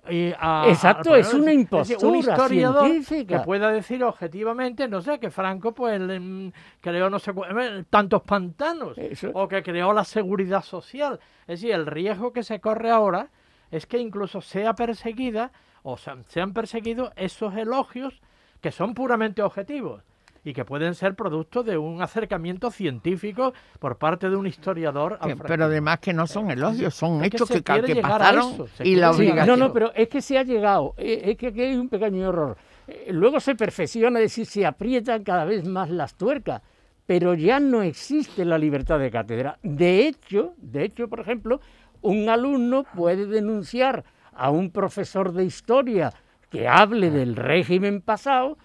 Eh, 0.09 0.35
a- 0.39 0.65
Exacto, 0.69 1.15
es 1.15 1.33
una 1.35 1.45
decir, 1.47 1.61
impostura 1.61 2.09
un 2.09 2.17
historiador 2.17 2.87
científica. 2.87 3.39
que 3.39 3.45
pueda 3.45 3.71
decir 3.71 4.03
objetivamente, 4.05 4.89
no 4.89 5.01
sé, 5.03 5.19
que 5.19 5.31
Franco 5.31 5.73
pues 5.73 6.01
mm, 6.01 6.49
creó 6.81 7.11
no 7.11 7.19
sé 7.19 7.33
eh, 7.33 7.85
tantos 7.91 8.23
pantanos 8.23 8.97
Eso. 8.99 9.31
o 9.35 9.47
que 9.49 9.63
creó 9.63 9.93
la 9.93 10.05
seguridad 10.05 10.63
social. 10.63 11.21
Es 11.43 11.61
decir, 11.61 11.73
el 11.75 11.87
riesgo 11.87 12.33
que 12.33 12.43
se 12.43 12.61
corre 12.61 12.91
ahora 12.91 13.29
es 13.71 13.87
que 13.87 13.99
incluso 13.99 14.41
sea 14.41 14.75
perseguida 14.75 15.53
o 15.83 15.97
sea, 15.97 16.17
sean 16.29 16.53
perseguidos 16.53 17.11
esos 17.17 17.55
elogios 17.57 18.21
que 18.61 18.71
son 18.73 18.93
puramente 18.95 19.43
objetivos 19.43 20.03
y 20.45 20.53
que 20.53 20.65
pueden 20.65 20.95
ser 20.95 21.15
producto 21.15 21.63
de 21.63 21.77
un 21.77 22.01
acercamiento 22.03 22.71
científico 22.71 23.53
por 23.79 23.99
parte 23.99 24.31
de 24.31 24.37
un 24.37 24.47
historiador. 24.47 25.19
Que- 25.19 25.37
pero 25.37 25.65
además 25.67 25.99
que 26.01 26.13
no 26.13 26.27
son 26.27 26.51
elogios, 26.51 26.95
son 26.95 27.23
Es 27.23 27.31
que 27.31 27.37
hechos 27.37 27.49
se 27.49 27.63
que, 27.63 27.83
que 27.83 27.99
a 27.99 28.03
pasaron 28.03 28.67
y 28.83 28.97
la 28.97 29.09
a 29.09 29.11
no, 29.13 29.17
obligación. 29.19 29.59
no, 29.59 29.73
pero 29.73 29.93
es 29.95 30.09
que 30.09 30.23
se 30.23 30.39
ha 30.39 30.43
llegado, 30.43 30.95
eh, 30.97 31.23
es 31.27 31.37
que 31.37 31.49
aquí 31.49 31.61
hay 31.63 31.77
un 31.77 31.89
pequeño 31.89 32.29
error. 32.29 32.57
Eh, 32.89 33.09
Luego 33.13 33.39
se 33.41 33.55
perfecciona, 33.55 34.19
es 34.19 34.25
decir, 34.27 34.47
se 34.47 34.65
aprietan 34.67 35.23
cada 35.25 35.45
vez 35.45 35.67
más 35.67 35.91
las 35.91 36.15
tuercas, 36.15 36.63
pero 37.07 37.35
ya 37.35 37.61
no 37.61 37.83
existe 37.83 38.45
la 38.45 38.57
libertad 38.57 38.99
de 38.99 39.11
cátedra. 39.11 39.59
De 39.63 40.07
hecho, 40.07 40.55
de 40.57 40.85
hecho, 40.85 41.09
por 41.09 41.21
ejemplo, 41.21 41.61
un 42.03 42.29
alumno 42.31 42.85
puede 42.95 43.27
denunciar 43.27 44.05
a 44.33 44.51
un 44.51 44.71
profesor 44.71 45.33
de 45.33 45.45
historia 45.45 46.13
que 46.49 46.67
hable 46.67 47.11
del 47.11 47.37
régimen 47.37 48.01
pasado 48.01 48.57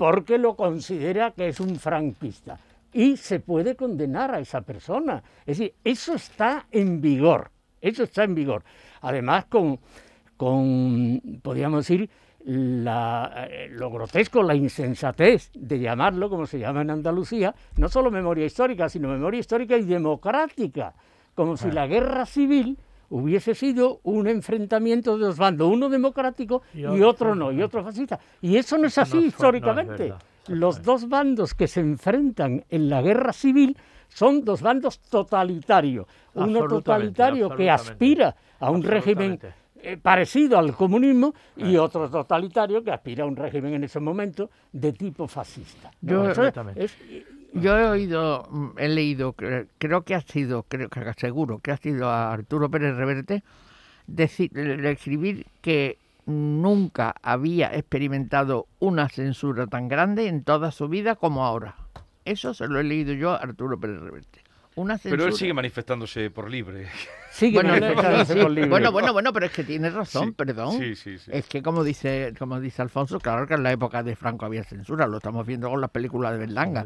porque 0.00 0.38
lo 0.38 0.56
considera 0.56 1.32
que 1.32 1.48
es 1.48 1.60
un 1.60 1.76
franquista. 1.76 2.58
Y 2.90 3.18
se 3.18 3.38
puede 3.38 3.76
condenar 3.76 4.34
a 4.34 4.40
esa 4.40 4.62
persona. 4.62 5.22
Es 5.44 5.58
decir, 5.58 5.74
eso 5.84 6.14
está 6.14 6.64
en 6.70 7.02
vigor. 7.02 7.50
Eso 7.82 8.04
está 8.04 8.24
en 8.24 8.34
vigor. 8.34 8.64
Además, 9.02 9.44
con, 9.44 9.78
con 10.38 11.20
podríamos 11.42 11.86
decir, 11.86 12.08
la, 12.46 13.46
eh, 13.50 13.68
lo 13.70 13.90
grotesco, 13.90 14.42
la 14.42 14.54
insensatez 14.54 15.50
de 15.52 15.78
llamarlo, 15.78 16.30
como 16.30 16.46
se 16.46 16.58
llama 16.58 16.80
en 16.80 16.92
Andalucía, 16.92 17.54
no 17.76 17.90
solo 17.90 18.10
memoria 18.10 18.46
histórica, 18.46 18.88
sino 18.88 19.10
memoria 19.10 19.40
histórica 19.40 19.76
y 19.76 19.82
democrática, 19.82 20.94
como 21.34 21.58
si 21.58 21.70
la 21.70 21.86
guerra 21.86 22.24
civil 22.24 22.78
hubiese 23.10 23.54
sido 23.54 24.00
un 24.04 24.26
enfrentamiento 24.26 25.18
de 25.18 25.26
dos 25.26 25.36
bandos, 25.36 25.68
uno 25.70 25.88
democrático 25.88 26.62
Y 26.74 26.80
y, 26.80 27.02
otro- 27.02 27.34
no, 27.34 27.52
y 27.52 27.62
otro 27.62 27.82
fascista. 27.84 28.18
Y 28.40 28.56
eso 28.56 28.78
no 28.78 28.86
es 28.86 28.96
no 28.96 29.02
así 29.02 29.14
no 29.16 29.20
es 29.20 29.26
históricamente. 29.26 30.14
Los 30.48 30.82
dos 30.82 31.08
bandos 31.08 31.54
que 31.54 31.68
se 31.68 31.80
enfrentan 31.80 32.64
en 32.70 32.88
la 32.88 33.02
guerra 33.02 33.32
civil 33.32 33.76
son 34.08 34.44
dos 34.44 34.62
bandos 34.62 34.98
totalitarios. 35.00 36.06
Uno 36.34 36.60
totalitario 36.68 37.48
que 37.56 37.70
aspira 37.70 38.36
a 38.58 38.70
un 38.70 38.82
régimen 38.82 39.38
eh, 39.82 39.96
parecido 39.96 40.58
al 40.58 40.74
comunismo 40.74 41.34
y 41.56 41.76
otro 41.76 42.08
totalitario 42.10 42.82
que 42.82 42.90
aspira 42.90 43.24
a 43.24 43.26
un 43.26 43.36
régimen 43.36 43.74
en 43.74 43.84
ese 43.84 43.98
momento 44.00 44.50
de 44.72 44.92
tipo 44.92 45.26
fascista. 45.26 45.90
Yo- 46.00 46.24
Absolutamente. 46.24 46.84
es- 46.84 46.96
Yo 47.52 47.76
he 47.78 47.84
oído, 47.86 48.46
mm, 48.50 48.68
he 48.78 48.88
leído, 48.88 49.32
cre- 49.34 49.66
creo 49.78 50.02
que 50.02 50.14
ha 50.14 50.20
sido, 50.20 50.62
creo 50.64 50.88
que 50.88 51.00
seguro 51.16 51.58
que 51.58 51.72
ha 51.72 51.76
sido 51.76 52.08
a 52.08 52.32
Arturo 52.32 52.70
Pérez 52.70 52.96
Reverte, 52.96 53.42
decir, 54.06 54.56
escribir 54.56 55.46
que 55.60 55.98
nunca 56.26 57.14
había 57.22 57.74
experimentado 57.74 58.66
una 58.78 59.08
censura 59.08 59.66
tan 59.66 59.88
grande 59.88 60.28
en 60.28 60.44
toda 60.44 60.70
su 60.70 60.88
vida 60.88 61.16
como 61.16 61.44
ahora. 61.44 61.74
Eso 62.24 62.54
se 62.54 62.68
lo 62.68 62.78
he 62.78 62.84
leído 62.84 63.14
yo 63.14 63.30
a 63.30 63.36
Arturo 63.36 63.78
Pérez 63.80 64.00
Reverte. 64.00 64.39
Una 64.76 64.96
censura. 64.98 65.16
Pero 65.18 65.28
él 65.28 65.34
sigue 65.36 65.52
manifestándose 65.52 66.30
por 66.30 66.48
libre. 66.48 66.86
sigue 67.32 67.54
bueno, 67.54 67.70
manifestándose 67.70 68.34
sí, 68.34 68.40
por 68.40 68.50
libre. 68.52 68.70
bueno, 68.70 68.92
bueno, 68.92 69.12
bueno, 69.12 69.32
pero 69.32 69.46
es 69.46 69.52
que 69.52 69.64
tiene 69.64 69.90
razón, 69.90 70.26
Sí, 70.26 70.30
perdón. 70.32 70.78
Sí, 70.78 70.94
sí, 70.94 71.18
sí. 71.18 71.30
Es 71.34 71.46
que 71.46 71.60
como 71.60 71.82
dice, 71.82 72.32
como 72.38 72.60
dice 72.60 72.80
Alfonso, 72.80 73.18
claro 73.18 73.46
que 73.48 73.54
en 73.54 73.64
la 73.64 73.72
época 73.72 74.02
de 74.04 74.14
Franco 74.14 74.46
había 74.46 74.62
censura, 74.62 75.08
lo 75.08 75.16
estamos 75.16 75.44
viendo 75.44 75.68
con 75.68 75.80
las 75.80 75.90
películas 75.90 76.32
de 76.32 76.38
Berlanga. 76.38 76.84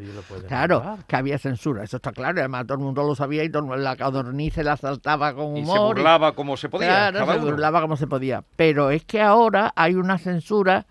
Claro, 0.48 0.98
que 1.06 1.16
había 1.16 1.38
censura, 1.38 1.84
eso 1.84 1.98
está 1.98 2.10
claro, 2.12 2.38
y 2.38 2.40
además 2.40 2.66
todo 2.66 2.78
el 2.78 2.84
mundo 2.84 3.02
lo 3.06 3.14
sabía 3.14 3.44
y 3.44 3.50
todo 3.50 3.60
el 3.60 3.68
mundo- 3.68 3.82
la 3.82 3.96
codorniz 3.96 4.54
se 4.54 4.64
la 4.64 4.76
saltaba 4.78 5.34
con 5.34 5.56
Y 5.56 5.60
humor. 5.60 5.76
se 5.76 5.84
burlaba 5.84 6.34
como 6.34 6.56
se 6.56 6.68
podía. 6.70 7.10
Claro, 7.10 7.32
se 7.32 7.38
burlaba 7.38 7.80
como 7.82 7.96
se 7.98 8.06
podía. 8.06 8.42
Pero 8.56 8.90
es 8.90 9.04
que 9.04 9.20
ahora 9.20 9.72
hay 9.76 9.94
una 9.94 10.16
censura 10.16 10.86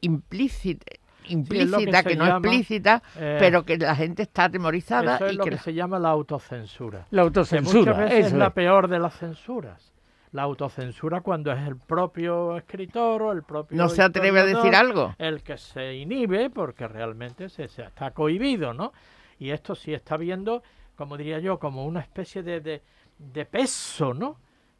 implícita, 0.00 0.86
implícita 1.28 2.02
que 2.02 2.16
no 2.16 2.24
llama, 2.24 2.38
explícita, 2.38 3.02
eh, 3.16 3.36
pero 3.38 3.64
que 3.64 3.78
la 3.78 3.94
gente 3.94 4.22
está 4.22 4.44
atemorizada 4.44 5.16
Eso 5.16 5.26
es 5.26 5.32
y 5.32 5.36
lo 5.36 5.44
que 5.44 5.50
que 5.50 5.58
se 5.58 5.74
llama 5.74 5.98
la 5.98 6.10
autocensura. 6.10 7.06
La 7.10 7.22
que 7.22 7.26
autocensura. 7.26 7.92
muchas 7.92 7.96
veces 8.10 8.26
es 8.26 8.32
la 8.32 8.50
peor 8.50 8.88
de 8.88 8.98
las 8.98 9.18
censuras. 9.18 9.92
La 10.32 10.42
autocensura 10.42 11.22
cuando 11.22 11.50
es 11.52 11.66
el 11.66 11.76
propio 11.76 12.58
escritor 12.58 13.22
o 13.22 13.32
el 13.32 13.42
propio 13.42 13.76
no 13.78 13.88
se 13.88 14.02
atreve 14.02 14.40
a 14.40 14.44
decir 14.44 14.74
algo. 14.74 15.14
el 15.18 15.42
que 15.42 15.56
se 15.56 15.94
inhibe 15.94 16.50
porque 16.50 16.86
realmente 16.86 17.48
se, 17.48 17.66
se 17.68 17.82
está 17.82 18.10
cohibido, 18.10 18.74
¿no? 18.74 18.92
Y 19.38 19.50
esto 19.50 19.74
sí 19.74 19.94
está 19.94 20.16
viendo, 20.16 20.62
como 20.96 21.16
diría 21.16 21.38
yo, 21.38 21.58
como 21.58 21.86
una 21.86 22.00
especie 22.00 22.42
de, 22.42 22.60
de, 22.60 22.82
de 23.18 23.46
peso, 23.46 24.12
¿no? 24.12 24.36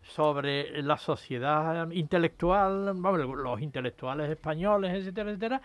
Sobre 0.09 0.83
la 0.83 0.97
sociedad 0.97 1.91
intelectual, 1.91 2.93
vamos, 2.97 3.21
los 3.21 3.61
intelectuales 3.61 4.31
españoles, 4.31 4.95
etcétera, 4.95 5.31
etcétera, 5.31 5.61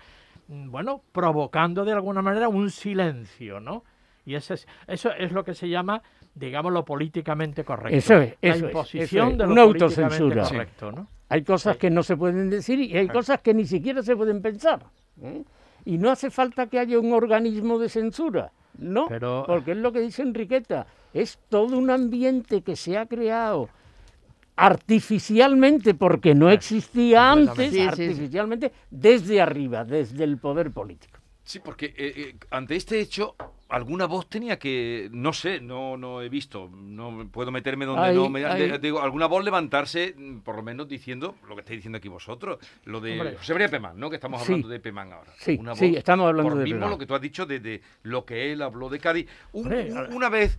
mm, 0.49 0.69
bueno, 0.69 1.01
provocando 1.11 1.85
de 1.85 1.93
alguna 1.93 2.21
manera 2.21 2.49
un 2.49 2.69
silencio, 2.69 3.59
¿no? 3.59 3.83
Y 4.25 4.35
ese 4.35 4.55
es- 4.55 4.67
eso 4.87 5.11
es 5.13 5.31
lo 5.31 5.43
que 5.43 5.53
se 5.53 5.67
llama, 5.69 6.01
digamos, 6.35 6.71
lo 6.73 6.83
políticamente 6.85 7.63
correcto. 7.63 7.97
Eso 7.97 8.15
es, 8.17 8.29
la 8.41 8.49
eso 8.49 8.55
es, 8.57 8.61
imposición 8.63 9.27
eso 9.27 9.31
es, 9.31 9.37
de 9.37 9.45
lo 9.47 9.51
una 9.53 9.63
políticamente 9.63 10.15
autocensura. 10.15 10.43
Correcto, 10.43 10.91
¿no? 10.91 11.07
Hay 11.29 11.43
cosas 11.43 11.77
que 11.77 11.89
no 11.89 12.03
se 12.03 12.15
pueden 12.17 12.49
decir 12.49 12.79
y 12.79 12.95
hay 12.97 13.07
cosas 13.07 13.41
que 13.41 13.53
ni 13.53 13.65
siquiera 13.65 14.03
se 14.03 14.15
pueden 14.15 14.41
pensar. 14.41 14.83
¿eh? 15.21 15.43
Y 15.85 15.97
no 15.97 16.11
hace 16.11 16.29
falta 16.29 16.67
que 16.67 16.79
haya 16.79 16.99
un 16.99 17.11
organismo 17.13 17.79
de 17.79 17.89
censura, 17.89 18.51
no, 18.77 19.07
Pero- 19.07 19.43
porque 19.47 19.71
es 19.71 19.77
lo 19.77 19.91
que 19.91 19.99
dice 19.99 20.21
Enriqueta, 20.21 20.85
es 21.13 21.39
todo 21.49 21.77
un 21.77 21.89
ambiente 21.89 22.61
que 22.61 22.75
se 22.75 22.97
ha 22.97 23.05
creado 23.05 23.69
artificialmente, 24.55 25.93
porque 25.93 26.35
no 26.35 26.49
existía 26.49 27.31
antes. 27.31 27.71
Sí, 27.71 27.71
sí, 27.71 27.75
sí. 27.75 27.87
artificialmente, 27.87 28.71
desde 28.89 29.41
arriba, 29.41 29.83
desde 29.85 30.23
el 30.23 30.37
poder 30.37 30.71
político. 30.71 31.19
Sí, 31.45 31.59
porque 31.59 31.87
eh, 31.87 31.93
eh, 31.97 32.35
ante 32.51 32.77
este 32.77 33.01
hecho, 33.01 33.35
alguna 33.67 34.05
voz 34.05 34.29
tenía 34.29 34.57
que, 34.57 35.09
no 35.11 35.33
sé, 35.33 35.59
no, 35.59 35.97
no 35.97 36.21
he 36.21 36.29
visto, 36.29 36.69
no 36.73 37.27
puedo 37.29 37.51
meterme 37.51 37.85
donde 37.85 38.01
Hay- 38.03 38.15
no 38.15 38.29
me 38.29 38.39
de- 38.39 38.79
digo, 38.79 39.01
alguna 39.01 39.25
voz 39.25 39.43
levantarse, 39.43 40.15
mm, 40.17 40.37
por 40.39 40.55
lo 40.55 40.63
menos 40.63 40.87
diciendo 40.87 41.35
lo 41.49 41.55
que 41.55 41.61
estáis 41.61 41.79
diciendo 41.79 41.97
aquí 41.97 42.07
vosotros, 42.07 42.59
lo 42.85 43.01
de 43.01 43.11
Hombre. 43.19 43.35
José 43.35 43.51
María 43.53 43.67
Pemán, 43.67 43.99
¿no? 43.99 44.09
Que 44.09 44.15
estamos 44.15 44.41
Sí. 44.43 44.53
hablando 44.53 44.69
de 44.69 44.79
Pemán 44.79 45.11
ahora. 45.11 45.33
Sí, 45.37 45.57
sí, 45.75 45.89
voz, 45.89 45.97
estamos 45.97 46.27
hablando 46.27 46.49
por 46.51 46.57
de 46.59 46.63
mismo 46.63 46.77
Pemán. 46.79 46.89
lo 46.91 46.97
que 46.97 47.05
tú 47.07 47.13
has 47.15 47.21
dicho 47.21 47.45
de, 47.45 47.59
de 47.59 47.81
lo 48.03 48.23
que 48.23 48.53
él 48.53 48.61
habló 48.61 48.87
de 48.87 48.99
Cádiz. 48.99 49.27
Un- 49.51 49.63
Hombre, 49.63 49.91
una 50.13 50.29
vez 50.29 50.57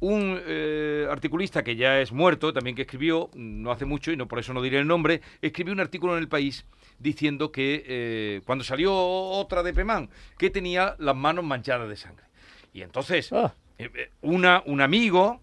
un 0.00 0.40
eh, 0.46 1.06
articulista 1.10 1.62
que 1.64 1.74
ya 1.76 2.00
es 2.00 2.12
muerto, 2.12 2.52
también 2.52 2.76
que 2.76 2.82
escribió, 2.82 3.30
mm, 3.34 3.62
no 3.62 3.72
hace 3.72 3.84
mucho, 3.84 4.12
y 4.12 4.16
no 4.16 4.28
por 4.28 4.38
eso 4.38 4.52
no 4.54 4.62
diré 4.62 4.78
el 4.78 4.86
nombre, 4.86 5.20
escribió 5.42 5.72
un 5.72 5.80
artículo 5.80 6.14
en 6.16 6.20
El 6.20 6.28
País 6.28 6.66
diciendo 6.98 7.50
que 7.52 7.84
eh, 7.86 8.40
cuando 8.44 8.64
salió 8.64 8.94
otra 8.94 9.62
de 9.62 9.72
Pemán, 9.72 10.08
que 10.36 10.50
tenía 10.50 10.94
las 10.98 11.16
manos 11.16 11.44
manchadas 11.44 11.88
de 11.88 11.96
sangre. 11.96 12.24
Y 12.72 12.82
entonces, 12.82 13.32
Ah. 13.32 13.54
eh, 13.78 14.10
una, 14.22 14.62
un 14.66 14.80
amigo 14.80 15.40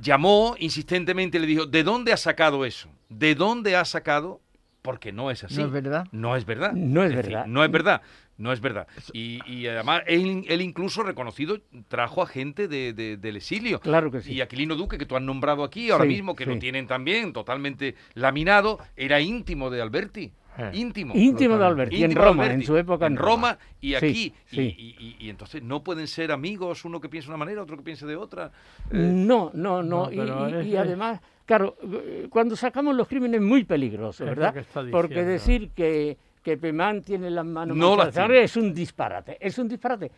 llamó 0.00 0.54
insistentemente 0.58 1.38
y 1.38 1.40
le 1.40 1.46
dijo, 1.46 1.66
¿de 1.66 1.82
dónde 1.82 2.12
ha 2.12 2.16
sacado 2.16 2.64
eso? 2.64 2.88
¿De 3.08 3.34
dónde 3.34 3.76
ha 3.76 3.84
sacado? 3.84 4.40
Porque 4.82 5.12
no 5.12 5.30
es 5.30 5.42
así. 5.44 5.56
No 5.56 5.64
es 5.64 5.70
verdad. 5.72 6.06
No 6.12 6.36
es 6.36 6.44
verdad. 6.44 6.72
No 6.74 7.02
es 7.04 7.14
verdad. 7.14 7.46
no 7.46 7.64
es 7.64 7.70
verdad. 7.70 8.02
No 8.36 8.52
es 8.52 8.60
verdad. 8.60 8.86
Y, 9.12 9.40
y 9.46 9.66
además, 9.68 10.02
él, 10.06 10.44
él 10.48 10.60
incluso 10.60 11.02
reconocido 11.04 11.60
trajo 11.88 12.22
a 12.22 12.26
gente 12.26 12.66
de- 12.68 12.92
de- 12.92 13.16
del 13.16 13.36
exilio. 13.36 13.78
Claro 13.80 14.10
que 14.10 14.20
sí. 14.22 14.32
Y 14.32 14.40
Aquilino 14.40 14.74
Duque, 14.74 14.98
que 14.98 15.06
tú 15.06 15.14
has 15.16 15.22
nombrado 15.22 15.62
aquí 15.62 15.90
ahora 15.90 16.04
Sí, 16.04 16.10
mismo, 16.10 16.34
que 16.34 16.44
lo 16.46 16.58
tienen 16.58 16.86
también 16.86 17.32
totalmente 17.32 17.94
laminado, 18.14 18.78
era 18.96 19.20
íntimo 19.20 19.70
de 19.70 19.80
Alberti. 19.82 20.32
Eh. 20.56 20.70
Íntimo. 20.74 21.14
Íntimo 21.16 21.58
de 21.58 21.64
Alberti, 21.66 21.96
en 21.96 22.02
Íntimo 22.10 22.24
Roma, 22.26 22.46
en 22.52 22.62
su 22.62 22.76
época 22.76 23.06
en 23.06 23.16
Roma. 23.16 23.58
y 23.80 23.94
aquí. 23.94 24.32
y- 24.52 24.54
sí. 24.54 24.74
Y, 24.78 24.96
y- 25.04 25.16
y 25.26 25.30
entonces 25.30 25.62
no 25.62 25.82
pueden 25.82 26.06
ser 26.06 26.30
amigos, 26.30 26.84
uno 26.84 27.00
que 27.00 27.08
piensa 27.08 27.26
de 27.26 27.30
una 27.34 27.38
manera, 27.44 27.62
otro 27.62 27.76
que 27.76 27.82
piense 27.82 28.06
de 28.06 28.14
otra. 28.16 28.52
Eh, 28.92 28.96
No, 28.96 29.50
no, 29.54 29.82
no. 29.82 30.08
No, 30.10 30.12
y- 30.12 30.54
es- 30.60 30.66
es- 30.66 30.76
además, 30.76 31.20
claro, 31.44 31.76
eh, 31.82 32.28
cuando 32.30 32.54
sacamos 32.56 32.94
los 32.94 33.08
crímenes 33.08 33.40
muy 33.40 33.64
peligrosos, 33.64 34.24
¿verdad? 34.26 34.54
Porque 34.92 35.24
decir 35.24 35.70
que, 35.74 36.16
que 36.44 36.56
Pemán 36.58 37.02
tiene 37.02 37.30
las 37.30 37.44
manos 37.46 37.76
No 37.76 37.96
manchadas 37.96 38.06
las 38.06 38.14
de 38.14 38.20
sangre 38.20 38.34
tiene. 38.36 38.44
es 38.44 38.56
un 38.56 38.74
disparate, 38.74 39.36
es 39.40 39.58
un 39.58 39.66
disparate. 39.68 40.12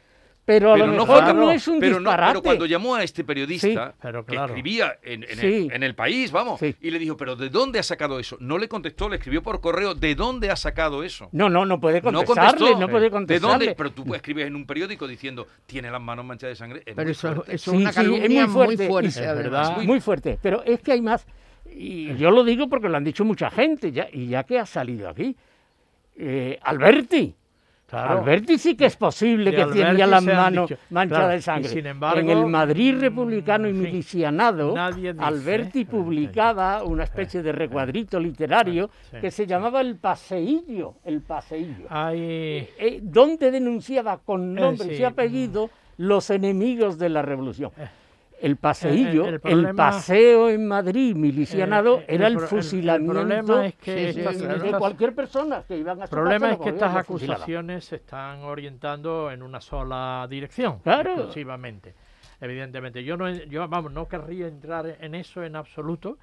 Pero 0.44 0.70
a 0.70 0.74
pero 0.74 0.86
lo 0.86 0.92
no 0.92 1.06
mejor 1.06 1.34
no 1.34 1.50
es 1.50 1.66
un 1.66 1.80
pero 1.80 1.94
no- 1.94 1.98
disparate. 2.10 2.30
pero 2.34 2.42
cuando 2.42 2.66
llamó 2.66 2.94
a 2.94 3.02
este 3.02 3.24
periodista, 3.24 3.88
Sí, 3.90 3.96
pero 4.00 4.24
que 4.24 4.36
escribía 4.36 4.96
en, 5.02 5.24
en 5.24 5.36
Sí. 5.38 5.46
el, 5.46 5.72
en 5.72 5.82
el 5.82 5.94
país, 5.96 6.30
vamos, 6.30 6.60
Sí. 6.60 6.72
y 6.80 6.90
le 6.92 7.00
dijo, 7.00 7.16
¿pero 7.16 7.34
de 7.34 7.48
dónde 7.48 7.80
ha 7.80 7.82
sacado 7.82 8.20
eso? 8.20 8.36
No 8.38 8.56
le 8.56 8.68
contestó, 8.68 9.08
le 9.08 9.16
escribió 9.16 9.42
por 9.42 9.60
correo, 9.60 9.94
¿de 9.96 10.14
dónde 10.14 10.50
ha 10.50 10.54
sacado 10.56 11.02
eso? 11.02 11.28
No, 11.32 11.48
no, 11.48 11.66
no 11.66 11.80
puede 11.80 12.00
No 12.00 12.12
contestarle, 12.22 12.58
contestó. 12.58 12.78
no 12.78 12.88
puede 12.88 13.04
¿De 13.06 13.10
contestarle. 13.10 13.66
dónde? 13.66 13.74
Pero 13.76 13.90
tú 13.90 14.14
escribes 14.14 14.46
en 14.46 14.54
un 14.54 14.66
periódico 14.66 15.08
diciendo, 15.08 15.48
tiene 15.66 15.90
las 15.90 16.00
manos 16.00 16.24
manchadas 16.24 16.52
de 16.52 16.56
sangre. 16.58 16.78
Es 16.86 16.94
Pero 16.94 17.02
muy 17.06 17.10
eso, 17.12 17.34
fuerte. 17.34 17.54
es 17.56 17.66
una 17.68 17.78
sí, 17.78 17.82
es 18.00 18.06
muy 18.08 18.18
calumnia 18.20 18.46
muy 18.46 18.54
fuerte, 18.54 18.86
fuerte. 18.88 19.06
y- 19.06 19.10
Es 19.10 19.16
además. 19.18 19.42
verdad. 19.70 19.82
Muy 19.82 20.00
fuerte, 20.00 20.38
pero 20.40 20.62
es 20.64 20.80
que 20.80 20.92
hay 20.92 21.00
más. 21.02 21.26
Y 21.74 22.14
yo 22.14 22.30
lo 22.30 22.44
digo 22.44 22.68
porque 22.68 22.88
lo 22.88 22.96
han 22.96 23.04
dicho 23.04 23.24
mucha 23.24 23.50
gente, 23.50 23.90
ya, 23.90 24.06
y 24.12 24.28
ya 24.28 24.44
que 24.44 24.60
ha 24.60 24.64
salido 24.66 25.08
aquí. 25.08 25.36
Eh, 26.18 26.58
Alberti. 26.62 27.34
Claro. 27.86 28.18
Alberti 28.18 28.58
sí 28.58 28.76
que 28.76 28.86
es 28.86 28.96
posible 28.96 29.52
que 29.52 29.62
Alberti 29.62 29.80
tenía 29.80 30.08
las 30.08 30.24
manos 30.24 30.74
manchadas 30.90 31.20
claro, 31.20 31.32
de 31.34 31.40
sangre. 31.40 31.68
sin 31.68 31.86
embargo, 31.86 32.18
en 32.18 32.30
el 32.30 32.46
Madrid 32.46 32.94
mm, 32.94 33.00
republicano 33.00 33.68
y 33.68 33.72
milicianado, 33.72 34.74
dice, 34.92 35.14
Alberti 35.16 35.82
¿eh? 35.82 35.86
publicaba 35.86 36.82
una 36.82 37.04
especie 37.04 37.44
de 37.44 37.52
recuadrito 37.52 38.18
literario 38.18 38.90
sí, 39.08 39.18
que 39.20 39.30
se 39.30 39.46
llamaba 39.46 39.80
El 39.82 39.96
Paseillo. 39.98 40.94
El 41.04 41.20
Paseillo. 41.22 41.86
Eh, 42.12 42.98
donde 43.04 43.52
denunciaba 43.52 44.18
con 44.18 44.52
nombre 44.52 44.88
sí, 44.88 45.02
y 45.02 45.04
apellido 45.04 45.70
los 45.98 46.30
enemigos 46.30 46.98
de 46.98 47.08
la 47.08 47.22
revolución. 47.22 47.70
El 48.40 48.56
paseillo, 48.56 49.26
el 49.26 49.34
el, 49.34 49.40
problema- 49.40 49.74
paseo 49.92 50.50
en 50.50 50.68
Madrid 50.68 51.14
milicianado 51.16 52.00
Eh, 52.00 52.04
eh, 52.08 52.14
era 52.16 52.26
el 52.26 52.38
fusilamiento 52.38 53.12
problema 53.14 53.66
es 53.66 53.74
que 53.76 54.12
de- 54.12 54.74
cualquier 54.78 55.14
persona 55.14 55.62
que 55.66 55.78
iban 55.78 56.00
a 56.00 56.04
El 56.04 56.10
problema 56.10 56.52
es 56.52 56.58
que 56.58 56.68
estas 56.70 56.96
acusaciones 56.96 57.84
se 57.86 57.96
están 57.96 58.42
orientando 58.42 59.30
en 59.30 59.42
una 59.42 59.60
sola 59.60 60.26
dirección, 60.28 60.80
Claro. 60.80 61.12
exclusivamente. 61.12 61.94
Evidentemente, 62.40 63.02
yo 63.02 63.16
no, 63.16 63.30
yo 63.30 63.66
vamos, 63.68 63.92
no 63.92 64.06
querría 64.06 64.46
entrar 64.48 64.98
en 65.00 65.14
eso 65.14 65.42
en 65.42 65.56
absoluto, 65.56 66.18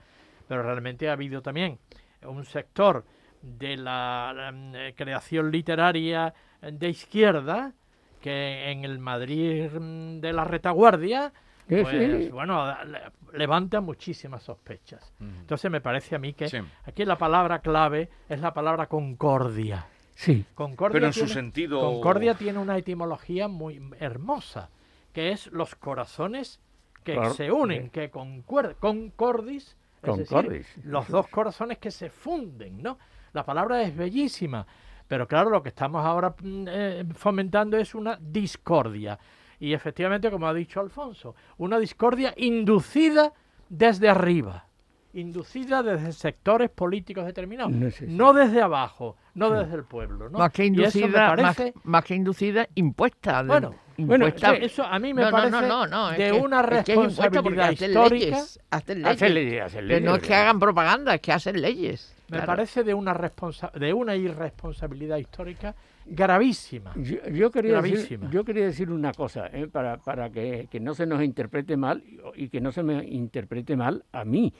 pero 0.47 0.61
realmente 0.61 1.09
ha 1.09 1.13
habido 1.13 1.41
también 1.41 1.79
un 2.23 2.45
sector 2.45 3.03
de 3.41 3.75
la, 3.75 4.51
mm, 4.53 4.75
eh, 4.75 4.93
creación 4.95 5.51
literaria 5.51 6.33
de 6.61 6.89
izquierda 6.89 7.73
que 8.21 8.69
en 8.71 8.85
el 8.85 8.99
Madrid 8.99 9.69
mm, 9.71 10.19
de 10.19 10.31
la 10.31 10.45
retaguardia 10.45 11.33
pues, 11.67 11.87
sí. 12.25 12.29
bueno, 12.29 12.75
le- 12.85 13.37
levanta 13.37 13.81
muchísimas 13.81 14.43
sospechas. 14.43 15.13
Entonces 15.19 15.69
me 15.71 15.81
parece 15.81 16.15
a 16.15 16.19
mí 16.19 16.33
que 16.33 16.49
Sí. 16.49 16.57
aquí 16.85 17.05
la 17.05 17.17
palabra 17.17 17.59
clave 17.59 18.09
es 18.29 18.39
la 18.39 18.53
palabra 18.53 18.87
concordia. 18.87 19.87
Sí, 20.15 20.45
Concordia 20.53 20.93
Pero 20.97 21.07
en 21.07 21.13
su 21.13 21.19
tiene- 21.21 21.33
sentido- 21.33 21.79
Concordia 21.81 22.35
tiene 22.35 22.59
una 22.59 22.77
etimología 22.77 23.47
muy 23.47 23.81
hermosa, 23.99 24.69
que 25.11 25.31
es 25.31 25.47
los 25.47 25.75
corazones 25.75 26.59
que 27.03 27.13
Claro, 27.13 27.33
se 27.33 27.51
unen, 27.51 27.85
sí. 27.85 27.89
que 27.89 28.09
concuerdan, 28.11 28.75
concordis, 28.79 29.75
es 30.03 30.17
decir, 30.17 30.27
Concordis. 30.27 30.77
los 30.83 31.07
dos 31.07 31.27
corazones 31.29 31.79
que 31.79 31.89
se 31.91 32.09
funden, 32.09 32.81
¿no? 32.83 32.99
La 33.33 33.43
palabra 33.43 33.81
es 33.81 33.95
bellísima, 33.97 34.65
pero 35.07 35.27
claro, 35.27 35.49
lo 35.49 35.63
que 35.63 35.69
estamos 35.69 36.05
ahora 36.05 36.35
mm, 36.41 36.65
eh, 36.69 37.05
fomentando 37.15 37.75
es 37.77 37.95
una 37.95 38.17
discordia. 38.21 39.17
Y 39.63 39.73
efectivamente, 39.73 40.29
como 40.29 40.45
ha 40.45 40.53
dicho 40.53 40.81
Alfonso, 40.81 41.35
una 41.57 41.79
discordia 41.79 42.33
inducida 42.35 43.31
desde 43.69 44.09
arriba, 44.09 44.65
inducida 45.13 45.81
desde 45.81 46.11
sectores 46.11 46.69
políticos 46.69 47.25
determinados, 47.25 47.71
No 48.01 48.33
desde 48.33 48.61
abajo, 48.61 49.15
no 49.35 49.51
desde 49.51 49.75
el 49.75 49.85
pueblo. 49.85 50.27
¿no? 50.29 50.37
Más 50.39 50.51
que 50.51 50.65
inducida, 50.65 51.33
más, 51.37 51.55
parece- 51.55 51.73
más 51.85 52.03
que 52.03 52.13
inducida, 52.13 52.67
impuesta. 52.75 53.41
de- 53.41 53.47
Bueno, 53.47 53.75
bueno, 53.99 54.27
eso, 54.27 54.83
a 54.83 54.99
mí 54.99 55.13
me 55.13 55.21
No, 55.21 55.31
parece 55.31 55.51
no, 55.87 56.09
de 56.11 56.17
que- 56.17 56.31
una 56.33 56.59
es 56.59 56.67
que 56.83 56.91
es 56.91 56.97
responsabilidad 56.97 57.69
hacen 57.69 57.89
histórica. 57.91 58.25
leyes, 58.25 58.59
hacen 58.69 59.01
leyes. 59.01 59.61
hacer 59.61 59.83
leyes, 59.85 59.99
Que 60.01 60.05
no 60.05 60.15
es 60.15 60.21
que 60.23 60.35
hagan 60.35 60.59
propaganda, 60.59 61.15
es 61.15 61.21
que 61.21 61.31
hacen 61.31 61.61
leyes. 61.61 62.13
Me 62.27 62.37
Claro. 62.37 62.47
parece 62.47 62.83
de 62.83 62.93
una 62.93 63.13
responsa 63.13 63.71
de 63.75 63.93
una 63.93 64.13
irresponsabilidad 64.17 65.15
histórica 65.19 65.73
gravísima. 66.05 66.91
Yo, 66.95 67.17
yo 67.29 67.51
quería 67.51 67.81
decir, 67.81 67.93
Gravísima. 67.95 68.29
yo 68.29 68.43
quería 68.43 68.65
decir 68.65 68.91
una 68.91 69.11
cosa, 69.13 69.47
¿eh? 69.47 69.67
para, 69.67 69.97
para 69.97 70.29
que, 70.29 70.67
que 70.69 70.79
no 70.79 70.93
se 70.93 71.05
nos 71.05 71.23
interprete 71.23 71.77
mal 71.77 72.03
y 72.35 72.49
que 72.49 72.61
no 72.61 72.71
se 72.71 72.83
me 72.83 73.03
interprete 73.05 73.75
mal 73.75 74.03
a 74.11 74.25
mí. 74.25 74.53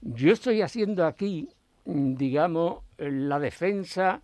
Yo 0.00 0.32
estoy 0.32 0.62
haciendo 0.62 1.04
aquí, 1.06 1.48
mm, 1.84 2.14
digamos, 2.14 2.82
la 2.98 3.38
defensa 3.38 4.20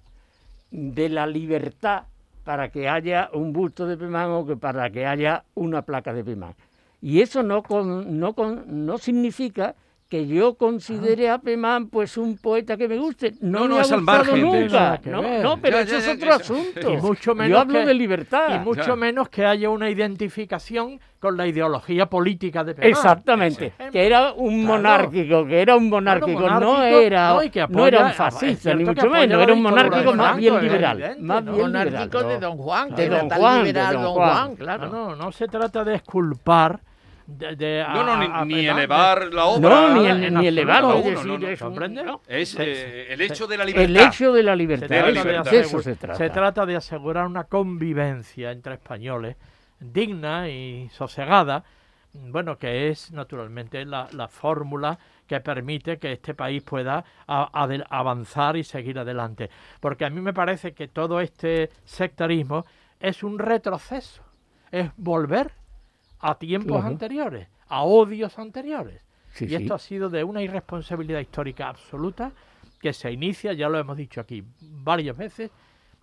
de 0.70 1.08
la 1.08 1.26
libertad 1.26 2.04
para 2.44 2.68
que 2.68 2.88
haya 2.88 3.30
un 3.32 3.52
busto 3.52 3.86
de 3.86 3.96
Pemán 3.96 4.30
o 4.30 4.46
que 4.46 4.56
para 4.56 4.90
que 4.90 5.06
haya 5.06 5.44
una 5.54 5.82
placa 5.82 6.12
de 6.12 6.24
Pemán. 6.24 6.54
Y 7.00 7.20
eso 7.20 7.42
no, 7.42 7.62
con- 7.62 8.18
no, 8.18 8.34
con- 8.34 8.86
no 8.86 8.98
significa 8.98 9.74
que 10.14 10.28
yo 10.28 10.54
considere 10.54 11.28
a 11.28 11.38
Pemán 11.38 11.88
pues 11.88 12.16
un 12.16 12.36
poeta 12.38 12.76
que 12.76 12.86
me 12.86 12.96
guste. 12.98 13.32
No, 13.40 13.60
No, 13.60 13.68
no, 13.68 13.74
me 13.74 13.78
ha 13.80 13.82
es 13.82 13.90
al 13.90 13.98
gustado 13.98 14.18
margen 14.18 14.34
de 14.52 14.64
eso. 14.66 14.76
nunca. 14.76 15.00
No, 15.06 15.42
no, 15.42 15.60
pero 15.60 15.76
Ya, 15.78 15.82
eso 15.82 15.92
ya, 15.92 15.98
es 15.98 16.08
otro 16.16 16.28
ya. 16.28 16.34
asunto. 16.36 16.92
Y 16.92 16.96
mucho 16.98 17.34
menos 17.34 17.50
yo 17.50 17.58
hablo 17.58 17.80
que- 17.80 17.86
de 17.86 17.94
libertad. 17.94 18.54
Y 18.54 18.58
mucho 18.64 18.94
menos 18.94 19.28
que 19.28 19.44
haya 19.44 19.70
una 19.70 19.90
identificación 19.90 21.00
con 21.18 21.36
la 21.36 21.48
ideología 21.48 22.06
política 22.06 22.62
de 22.62 22.74
Pemán. 22.74 22.90
Exactamente, 22.90 23.72
que 23.90 24.06
era 24.06 24.32
un 24.34 24.60
Claro. 24.64 24.76
monárquico, 24.82 25.46
que 25.46 25.60
era 25.62 25.74
un 25.74 25.88
monárquico, 25.88 26.40
no 26.48 26.60
monárquico, 26.74 27.00
era, 27.00 27.28
no, 27.70 27.86
era 27.86 28.00
un 28.04 28.10
es 28.10 28.14
fascista, 28.16 28.74
ni 28.74 28.84
mucho 28.84 29.08
menos, 29.10 29.42
era 29.42 29.52
un 29.52 29.62
monárquico 29.62 30.14
más 30.14 30.36
bien 30.36 30.54
es 30.56 30.62
liberal, 30.62 30.98
evidente, 31.00 31.22
más 31.22 31.42
¿no? 31.44 31.52
bien 31.54 31.62
Monárquico 31.66 32.18
liberal. 32.18 32.28
de 32.28 32.38
Don 32.46 32.56
Juan, 32.58 32.88
De 32.90 32.94
que 32.94 33.02
era 33.04 33.18
Don 33.18 33.28
tan 33.28 33.38
Juan, 33.40 33.58
de 33.58 33.64
liberal 33.64 33.92
Don 33.94 34.02
Don 34.02 34.12
Juan. 34.14 34.30
Juan, 34.32 34.56
claro. 34.56 34.88
No, 34.90 35.08
no, 35.08 35.16
no 35.16 35.32
se 35.32 35.48
trata 35.48 35.82
de 35.82 35.94
exculpar 35.96 36.80
de, 37.26 37.56
de- 37.56 37.84
No, 37.88 38.04
no, 38.04 38.16
ni, 38.18 38.26
a- 38.30 38.44
ni 38.44 38.66
a- 38.68 38.72
elevar 38.72 39.32
la 39.32 39.44
obra. 39.46 39.68
No, 39.70 39.94
ni, 39.94 40.00
el, 40.06 40.10
absoluto. 40.12 40.40
ni 40.40 40.46
elevarlo, 40.46 40.88
No, 40.88 40.94
es 40.98 41.04
no, 41.04 41.10
decir, 41.10 41.26
no, 41.26 41.38
no, 41.38 41.48
es 41.48 41.60
un- 41.62 41.68
¿comprende? 41.68 42.02
no. 42.04 42.20
Es 42.28 42.48
Se- 42.50 42.62
eh, 42.62 43.12
el 43.12 43.18
se- 43.18 43.24
hecho 43.24 43.46
de 43.46 43.56
la 43.56 43.64
libertad. 43.64 43.90
El 43.90 43.96
hecho 43.96 44.32
de 44.32 44.42
la 44.42 44.56
libertad, 44.56 44.92
eso- 45.08 45.10
libertad. 45.24 45.50
de 45.50 45.60
eso 45.60 45.80
se 45.82 45.96
trata. 45.96 46.18
se 46.18 46.30
trata 46.30 46.66
de 46.66 46.76
asegurar 46.76 47.26
una 47.26 47.44
convivencia 47.44 48.50
entre 48.52 48.74
españoles 48.74 49.36
digna 49.80 50.48
y 50.48 50.88
sosegada, 50.90 51.64
bueno, 52.12 52.58
que 52.58 52.88
es 52.90 53.10
naturalmente 53.10 53.84
la, 53.84 54.08
la 54.12 54.28
fórmula 54.28 54.98
que 55.26 55.40
permite 55.40 55.98
que 55.98 56.12
este 56.12 56.32
país 56.34 56.62
pueda 56.62 57.04
a- 57.26 57.66
avanzar 57.90 58.56
y 58.56 58.64
seguir 58.64 58.98
adelante. 58.98 59.50
Porque 59.80 60.04
a 60.04 60.10
mí 60.10 60.20
me 60.20 60.32
parece 60.32 60.72
que 60.74 60.86
todo 60.88 61.20
este 61.20 61.70
sectarismo 61.84 62.66
es 63.00 63.22
un 63.24 63.38
retroceso, 63.38 64.22
es 64.70 64.90
volver 64.96 65.50
a 66.20 66.36
tiempos 66.38 66.72
Claro. 66.78 66.86
anteriores, 66.88 67.48
a 67.68 67.82
odios 67.82 68.38
anteriores. 68.38 69.00
Sí, 69.32 69.46
y 69.46 69.48
sí. 69.48 69.54
esto 69.56 69.74
ha 69.74 69.78
sido 69.78 70.08
de 70.10 70.22
una 70.24 70.42
irresponsabilidad 70.42 71.20
histórica 71.20 71.68
absoluta 71.68 72.32
que 72.80 72.92
se 72.92 73.10
inicia, 73.10 73.52
ya 73.52 73.68
lo 73.68 73.78
hemos 73.78 73.96
dicho 73.96 74.20
aquí 74.20 74.44
varias 74.60 75.16
veces, 75.16 75.50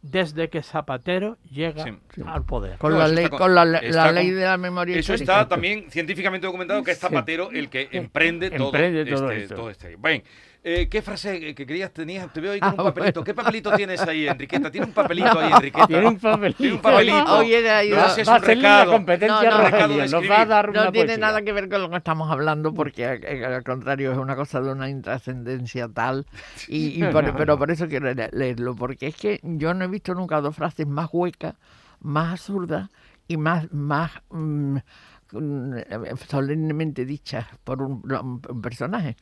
desde 0.01 0.49
que 0.49 0.63
Zapatero 0.63 1.37
llega 1.49 1.83
Sí, 1.83 1.91
sí. 2.15 2.23
al 2.25 2.43
poder. 2.43 2.79
Con 2.79 2.93
No, 2.93 2.97
la 2.97 3.07
ley, 3.07 3.29
con- 3.29 3.37
con 3.37 3.53
la, 3.55 3.63
la 3.65 4.11
ley 4.11 4.27
con- 4.29 4.35
de 4.39 4.45
la 4.45 4.57
memoria 4.57 4.95
Eso 4.97 5.13
histórica. 5.13 5.41
está 5.41 5.47
también 5.49 5.91
científicamente 5.91 6.47
documentado 6.47 6.83
que 6.83 6.91
es 6.91 6.99
Zapatero 6.99 7.51
el 7.51 7.69
que 7.69 7.87
emprende 7.91 8.49
todo, 8.49 8.67
Emprende 8.69 9.05
todo 9.05 9.29
este, 9.31 9.43
esto. 9.43 9.55
todo 9.55 9.69
este. 9.69 9.95
Bien, 9.97 10.23
eh, 10.63 10.87
¿qué 10.89 11.01
frase 11.01 11.55
que 11.55 11.65
querías 11.65 11.91
tenías? 11.91 12.31
Te 12.31 12.39
veo 12.39 12.51
ahí 12.51 12.59
con 12.59 12.69
Ah, 12.69 12.71
un 12.71 12.77
papelito. 12.77 13.21
bueno. 13.21 13.23
¿Qué 13.23 13.33
papelito 13.33 13.71
tienes 13.75 14.01
ahí, 14.01 14.27
Enriqueta? 14.27 14.69
Tiene 14.69 14.87
un 14.87 14.93
papelito 14.93 15.39
ahí, 15.39 15.51
Enriqueta. 15.51 15.87
Tiene 15.87 16.07
un 16.07 16.19
papelito. 16.19 16.57
Tiene 16.57 16.73
un 16.75 16.81
papelito. 16.81 17.35
Hoy 17.37 17.53
era 17.53 17.83
No 17.83 17.95
va 17.95 18.03
a 18.05 18.35
un 18.37 18.41
recado. 18.43 18.91
competencia 18.91 19.49
No, 19.49 19.55
a 19.55 19.57
no, 19.57 19.63
recado 19.65 19.87
de 19.93 19.99
Rogelio, 20.01 20.19
nos 20.21 20.29
va 20.29 20.41
a 20.41 20.45
dar 20.45 20.69
una 20.69 20.85
No 20.85 20.91
tiene 20.91 21.07
poesía. 21.07 21.25
nada 21.25 21.41
que 21.41 21.51
ver 21.53 21.69
con 21.69 21.81
lo 21.81 21.89
que 21.89 21.97
estamos 21.97 22.29
hablando 22.31 22.73
porque 22.73 23.03
eh, 23.05 23.45
al 23.45 23.63
contrario 23.63 24.11
es 24.11 24.17
una 24.17 24.35
cosa 24.35 24.61
de 24.61 24.71
una 24.71 24.87
intrascendencia 24.89 25.87
tal 25.89 26.25
y, 26.67 27.03
y 27.03 27.11
por- 27.11 27.23
No, 27.23 27.35
pero 27.35 27.57
por 27.57 27.71
eso 27.71 27.87
quiero 27.87 28.13
le- 28.13 28.29
leerlo 28.31 28.75
porque 28.75 29.07
es 29.07 29.15
que 29.15 29.39
yo 29.43 29.73
no 29.73 29.85
he 29.85 29.87
visto 29.87 30.13
nunca 30.13 30.41
dos 30.41 30.55
frases 30.55 30.85
más 30.87 31.09
huecas, 31.11 31.55
más 32.01 32.33
absurdas 32.33 32.89
y 33.27 33.37
más 33.37 33.71
más 33.71 34.11
mm, 34.29 34.77
mm, 35.31 35.73
eh, 35.77 35.85
solemnemente 36.29 37.05
dichas 37.05 37.45
por 37.63 37.81
un, 37.81 38.01
un 38.49 38.61
personaje. 38.61 39.15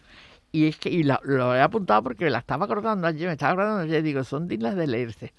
Y 0.52 0.68
es 0.68 0.78
que 0.78 0.90
y 0.90 1.04
la- 1.04 1.20
lo 1.24 1.56
he 1.56 1.62
apuntado 1.62 2.02
porque 2.04 2.30
la 2.30 2.40
estaba 2.40 2.66
acordando 2.66 3.06
ayer, 3.08 3.28
me 3.28 3.34
estaba 3.34 3.52
acordando 3.54 3.82
ayer, 3.84 4.02
digo, 4.04 4.24
son 4.24 4.48
dignas 4.48 4.76
de 4.76 4.88
leerse. 4.88 5.34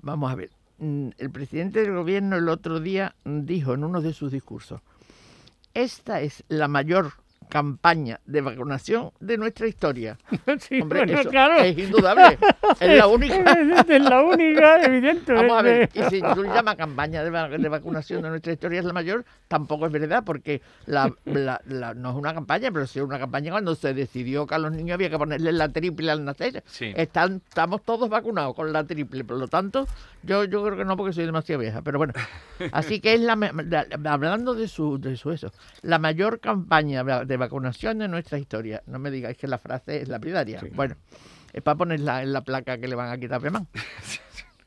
Vamos 0.00 0.30
a 0.30 0.34
ver. 0.34 0.50
mm, 0.78 1.10
El 1.18 1.30
presidente 1.30 1.80
del 1.80 1.94
gobierno 1.94 2.36
el 2.36 2.48
otro 2.48 2.80
día 2.80 3.14
mm, 3.24 3.40
dijo 3.44 3.74
en 3.74 3.84
uno 3.84 4.00
de 4.00 4.12
sus 4.12 4.32
discursos, 4.32 4.80
esta 5.74 6.20
es 6.20 6.44
la 6.48 6.68
mayor 6.68 7.12
campaña 7.50 8.20
de 8.24 8.40
vacunación 8.40 9.10
de 9.20 9.36
nuestra 9.36 9.66
historia. 9.66 10.16
Sí, 10.60 10.80
Hombre, 10.80 11.00
bueno, 11.00 11.20
eso 11.20 11.30
claro. 11.30 11.62
es 11.62 11.76
indudable. 11.78 12.38
Es 12.80 12.96
la 12.98 13.06
única. 13.08 13.52
Es 13.88 14.02
la 14.02 14.22
única, 14.22 14.82
evidentemente. 14.84 15.32
Vamos 15.34 15.58
a 15.58 15.62
ver, 15.62 15.90
y 15.94 16.02
si 16.04 16.20
tú 16.20 16.44
llamas 16.44 16.76
campaña 16.76 17.22
de, 17.22 17.30
va- 17.30 17.48
de 17.48 17.68
vacunación 17.68 18.22
de 18.22 18.30
nuestra 18.30 18.52
historia 18.52 18.80
es 18.80 18.84
la 18.86 18.92
mayor, 18.92 19.24
tampoco 19.48 19.86
es 19.86 19.92
verdad, 19.92 20.22
porque 20.24 20.60
la, 20.86 21.12
la- 21.24 21.60
la- 21.66 21.94
no 21.94 22.10
es 22.10 22.16
una 22.16 22.32
campaña, 22.34 22.70
pero 22.70 22.86
sí 22.86 22.98
es 22.98 23.04
una 23.04 23.18
campaña 23.18 23.50
cuando 23.52 23.74
se 23.74 23.92
decidió 23.94 24.46
que 24.46 24.54
a 24.54 24.58
los 24.58 24.72
niños 24.72 24.94
había 24.94 25.10
que 25.10 25.18
ponerles 25.18 25.54
la 25.54 25.68
triple 25.68 26.10
al 26.10 26.24
nacer. 26.24 26.62
Sí. 26.66 26.92
Están, 26.96 27.42
estamos 27.48 27.82
todos 27.84 28.08
vacunados 28.08 28.54
con 28.54 28.72
la 28.72 28.84
triple, 28.84 29.24
por 29.24 29.36
lo 29.38 29.48
tanto, 29.48 29.86
yo, 30.22 30.44
yo 30.44 30.62
creo 30.64 30.76
que 30.76 30.84
no 30.84 30.96
porque 30.96 31.12
soy 31.12 31.26
demasiado 31.26 31.60
vieja, 31.60 31.82
pero 31.82 31.98
bueno. 31.98 32.12
Así 32.72 33.00
que 33.00 33.14
es 33.14 33.20
la, 33.20 33.32
hablando 34.04 34.54
de 34.54 34.68
su, 34.68 34.98
de 35.00 35.16
su 35.16 35.30
eso, 35.32 35.52
la 35.82 35.98
mayor 35.98 36.40
campaña 36.40 37.02
de 37.02 37.36
vacunación 37.40 37.98
de 37.98 38.06
nuestra 38.06 38.38
historia. 38.38 38.82
No 38.86 39.00
me 39.00 39.10
digáis 39.10 39.36
que 39.36 39.48
la 39.48 39.58
frase 39.58 40.02
es 40.02 40.08
lapidaria. 40.08 40.60
Bueno, 40.74 40.94
es 41.52 41.62
para 41.62 41.76
ponerla 41.76 42.22
en 42.22 42.32
la 42.32 42.42
placa 42.42 42.78
que 42.78 42.86
le 42.86 42.94
van 42.94 43.10
a 43.10 43.18
quitar 43.18 43.38
a 43.38 43.40
Pemán. 43.40 43.66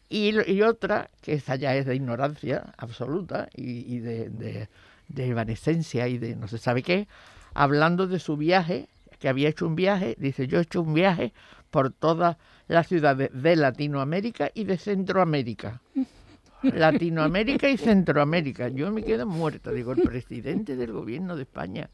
Y, 0.09 0.29
y 0.51 0.62
otra, 0.62 1.09
que 1.23 1.33
esa 1.33 1.55
ya 1.55 1.75
es 1.75 1.88
de 1.88 1.95
ignorancia 1.95 2.75
absoluta 2.77 3.49
y, 3.55 3.95
y 3.95 3.97
de, 3.97 4.29
de, 4.29 4.69
de 5.07 5.27
evanescencia 5.27 6.07
y 6.07 6.19
de 6.19 6.36
no 6.36 6.47
se 6.47 6.59
sabe 6.59 6.83
qué, 6.83 7.07
hablando 7.55 8.05
de 8.05 8.19
su 8.19 8.38
viaje, 8.38 8.89
que 9.17 9.27
había 9.27 9.49
hecho 9.49 9.65
un 9.65 9.75
viaje, 9.75 10.15
dice, 10.19 10.45
yo 10.45 10.59
he 10.59 10.63
hecho 10.63 10.81
un 10.83 10.93
viaje 10.93 11.33
por 11.71 11.91
todas 11.91 12.38
las 12.67 12.88
ciudades 12.88 13.31
de 13.33 13.55
Latinoamérica 13.55 14.51
y 14.53 14.65
de 14.65 14.77
Centroamérica. 14.77 15.81
Latinoamérica 16.62 17.69
y 17.69 17.77
Centroamérica. 17.77 18.69
Yo 18.69 18.91
me 18.91 19.03
quedo 19.03 19.25
muerta. 19.25 19.71
Digo, 19.71 19.93
el 19.93 20.01
presidente 20.01 20.75
del 20.75 20.91
gobierno 20.91 21.36
de 21.36 21.43
España 21.43 21.89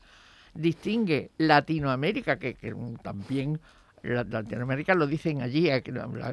distingue 0.53 1.31
Latinoamérica, 1.37 2.37
que, 2.37 2.55
que 2.55 2.73
también 3.01 3.59
la- 4.01 4.23
Latinoamérica 4.23 4.95
lo 4.95 5.07
dicen 5.07 5.41
allí, 5.41 5.69
eh, 5.69 5.83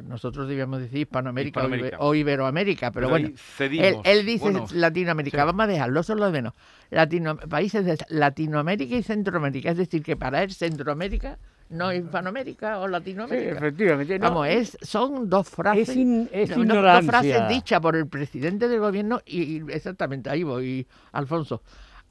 nosotros 0.05 0.47
debíamos 0.47 0.79
decir 0.79 0.99
Hispanoamérica, 0.99 1.59
o 1.59 1.63
Ibe- 1.63 1.67
Hispanoamérica. 1.75 1.97
O, 1.99 2.15
Iberoamérica, 2.15 2.91
pero, 2.91 3.09
bueno, 3.09 3.29
él, 3.59 3.97
él 4.03 4.25
dice 4.25 4.43
Bueno, 4.51 4.65
Latinoamérica, 4.71 5.43
vamos 5.45 5.63
a 5.65 5.67
dejarlo, 5.67 5.99
eso 5.99 6.13
es 6.13 6.19
lo 6.19 6.25
de 6.27 6.31
menos. 6.31 6.53
Latino, 6.89 7.37
países 7.37 7.83
de 7.85 7.97
Latinoamérica 8.09 8.95
y 8.95 9.03
Centroamérica, 9.03 9.71
es 9.71 9.77
decir, 9.77 10.01
que 10.01 10.15
para 10.15 10.43
él 10.43 10.51
Centroamérica 10.51 11.37
no 11.69 11.91
es 11.91 12.01
Hispanoamérica 12.05 12.79
o 12.79 12.85
Sí, 12.85 12.91
Latinoamérica. 12.93 13.57
efectivamente. 13.57 14.17
no, 14.19 14.29
Vamos, 14.29 14.47
es, 14.47 14.77
son 14.81 15.29
dos 15.29 15.49
frases. 15.49 15.89
es, 15.89 15.95
in- 15.97 16.29
es 16.31 16.49
No, 16.55 16.63
no, 16.63 16.81
dos 16.81 17.05
frases 17.05 17.49
dichas 17.49 17.81
por 17.81 17.97
el 17.97 18.07
presidente 18.07 18.69
del 18.69 18.79
gobierno 18.79 19.19
y, 19.25 19.57
y 19.57 19.63
exactamente 19.67 20.29
ahí 20.29 20.43
voy, 20.43 20.87
Alfonso, 21.11 21.61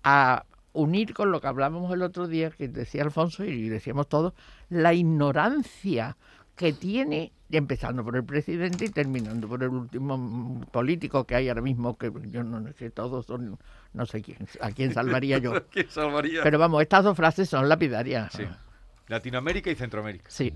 a 0.05 0.45
unir 0.77 1.15
con 1.15 1.31
lo 1.31 1.41
que 1.41 1.47
hablábamos 1.47 1.93
el 1.93 2.03
otro 2.03 2.29
día, 2.29 2.51
que 2.51 2.69
decía 2.69 3.03
Alfonso 3.03 3.45
y 3.45 3.69
decíamos 3.69 4.09
todos, 4.09 4.35
la 4.69 4.95
ignorancia 4.95 6.17
que 6.55 6.73
tiene, 6.73 7.33
empezando 7.51 8.03
por 8.03 8.17
el 8.17 8.25
presidente 8.25 8.87
y 8.87 8.89
terminando 8.89 9.47
por 9.47 9.63
el 9.63 9.69
último 9.69 10.61
político 10.71 11.25
que 11.25 11.35
hay 11.35 11.49
ahora 11.49 11.61
mismo, 11.61 11.97
que 11.99 12.11
yo 12.31 12.43
no 12.43 12.73
sé, 12.73 12.91
todos 12.91 13.27
son, 13.27 13.59
no 13.93 14.07
sé 14.07 14.23
quién, 14.23 14.39
a 14.61 14.71
quién 14.71 14.93
salvaría 14.93 15.39
yo. 15.39 15.53
¿Quién 15.71 15.91
salvaría? 15.91 16.43
Pero 16.43 16.59
vamos, 16.59 16.83
estas 16.83 17.05
dos 17.05 17.17
frases 17.17 17.49
son 17.49 17.69
lapidarias. 17.69 18.33
Sí. 18.33 18.45
Latinoamérica 19.09 19.71
y 19.71 19.75
Centroamérica. 19.77 20.25
Sí. 20.29 20.53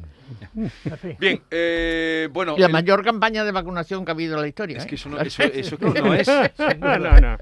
Bien, 1.18 1.42
eh, 1.50 2.28
bueno. 2.32 2.56
La 2.58 2.66
el- 2.66 2.72
mayor 2.72 3.04
campaña 3.04 3.44
de 3.44 3.52
vacunación 3.52 4.04
que 4.04 4.10
ha 4.10 4.14
habido 4.14 4.34
en 4.36 4.40
la 4.42 4.48
historia. 4.48 4.78
Es 4.78 4.84
¿eh? 4.84 4.86
que 4.88 4.94
eso 4.96 5.08
no, 5.08 5.20
eso, 5.20 5.42
eso 5.54 5.78
que 5.78 6.00
no 6.02 6.14
es. 6.14 6.28
no, 6.78 6.98
no, 6.98 7.20
no. 7.20 7.36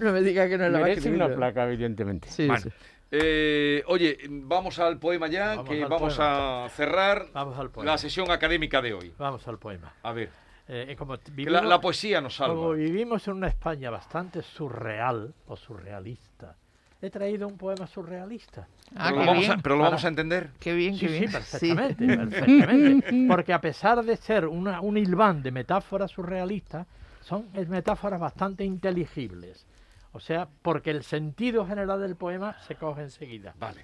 No 0.00 0.12
me 0.12 0.22
diga 0.22 0.48
que 0.48 0.58
no 0.58 0.64
es 0.66 0.72
la 0.72 0.78
Merece 0.80 1.10
una 1.10 1.28
placa, 1.28 1.64
evidentemente. 1.66 2.28
Sí, 2.28 2.46
Bueno, 2.46 2.62
sí. 2.62 2.70
eh, 3.12 3.82
oye, 3.86 4.18
vamos 4.28 4.78
al 4.78 4.98
poema 4.98 5.28
ya, 5.28 5.50
Vamos 5.56 5.68
que 5.68 5.84
vamos 5.84 6.16
a 6.18 6.66
cerrar 6.70 7.26
Vamos 7.32 7.58
al 7.58 7.70
poema. 7.70 7.92
la 7.92 7.98
sesión 7.98 8.30
académica 8.30 8.82
de 8.82 8.92
hoy. 8.94 9.12
Vamos 9.18 9.46
al 9.46 9.58
poema. 9.58 9.92
A 10.02 10.12
ver, 10.12 10.30
Eh, 10.66 10.86
eh, 10.88 10.96
como 10.96 11.16
vivimos, 11.32 11.62
la, 11.62 11.68
la 11.68 11.80
poesía 11.80 12.20
nos 12.22 12.36
como 12.38 12.48
salva. 12.54 12.74
vivimos 12.74 13.28
en 13.28 13.34
una 13.34 13.48
España 13.48 13.90
bastante 13.90 14.40
surreal 14.42 15.34
o 15.46 15.56
surrealista, 15.56 16.56
he 17.04 17.10
traído 17.10 17.46
un 17.46 17.56
poema 17.58 17.86
surrealista. 17.86 18.66
Ah, 18.96 19.10
pero 19.10 19.20
qué 19.20 19.20
lo, 19.20 19.26
vamos 19.26 19.44
a, 19.44 19.48
bien. 19.48 19.60
pero 19.62 19.74
lo 19.74 19.80
Para- 19.82 19.90
vamos 19.90 20.04
a 20.04 20.08
entender. 20.08 20.50
Qué 20.58 20.72
bien, 20.74 20.94
Sí, 20.94 21.00
qué 21.00 21.08
sí, 21.12 21.18
bien. 21.20 21.32
perfectamente, 21.32 22.16
perfectamente. 22.16 23.24
Porque 23.28 23.52
a 23.52 23.60
pesar 23.60 24.04
de 24.04 24.16
ser 24.16 24.46
una, 24.46 24.80
un 24.80 24.96
hilván 24.96 25.42
de 25.42 25.50
metáforas 25.50 26.10
surrealistas, 26.10 26.86
son 27.20 27.46
metáforas 27.68 28.20
bastante 28.20 28.64
inteligibles. 28.64 29.66
O 30.12 30.20
sea, 30.20 30.46
porque 30.62 30.90
el 30.92 31.02
sentido 31.02 31.66
general 31.66 32.00
del 32.00 32.14
poema 32.14 32.56
se 32.68 32.76
coge 32.76 33.02
enseguida. 33.02 33.52
Vale. 33.58 33.80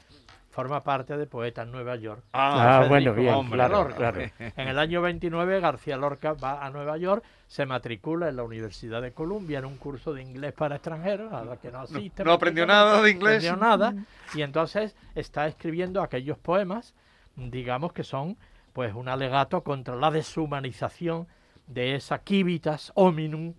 Forma 0.50 0.82
parte 0.82 1.16
de 1.16 1.26
Poeta 1.26 1.62
en 1.62 1.70
Nueva 1.70 1.94
York. 1.96 2.24
Ah, 2.32 2.80
Federico 2.82 2.88
bueno, 2.88 3.14
bien, 3.14 3.34
García 3.56 3.96
claro. 3.96 4.20
En 4.56 4.68
el 4.68 4.78
año 4.80 5.00
29 5.00 5.60
García 5.60 5.96
Lorca 5.96 6.32
va 6.32 6.64
a 6.66 6.70
Nueva 6.70 6.96
York, 6.98 7.22
se 7.46 7.66
matricula 7.66 8.28
en 8.28 8.36
la 8.36 8.42
Universidad 8.42 9.00
de 9.00 9.12
Columbia 9.12 9.60
en 9.60 9.64
un 9.64 9.76
curso 9.76 10.12
de 10.12 10.22
inglés 10.22 10.52
para 10.52 10.74
extranjeros, 10.76 11.32
a 11.32 11.44
la 11.44 11.56
que 11.56 11.70
no 11.70 11.80
asiste. 11.80 12.24
no 12.24 12.32
aprendió 12.32 12.66
nada 12.66 13.00
de 13.00 13.10
inglés. 13.12 13.44
No 13.44 13.50
aprendió 13.52 13.56
nada, 13.68 13.94
y 14.34 14.42
entonces 14.42 14.96
está 15.14 15.46
escribiendo 15.46 16.02
aquellos 16.02 16.36
poemas, 16.36 16.94
digamos 17.36 17.92
que 17.92 18.02
son 18.02 18.36
pues 18.72 18.92
un 18.94 19.08
alegato 19.08 19.62
contra 19.62 19.94
la 19.94 20.10
deshumanización 20.10 21.26
de 21.68 21.94
esa 21.94 22.20
Civitas 22.26 22.90
Hominum, 22.96 23.54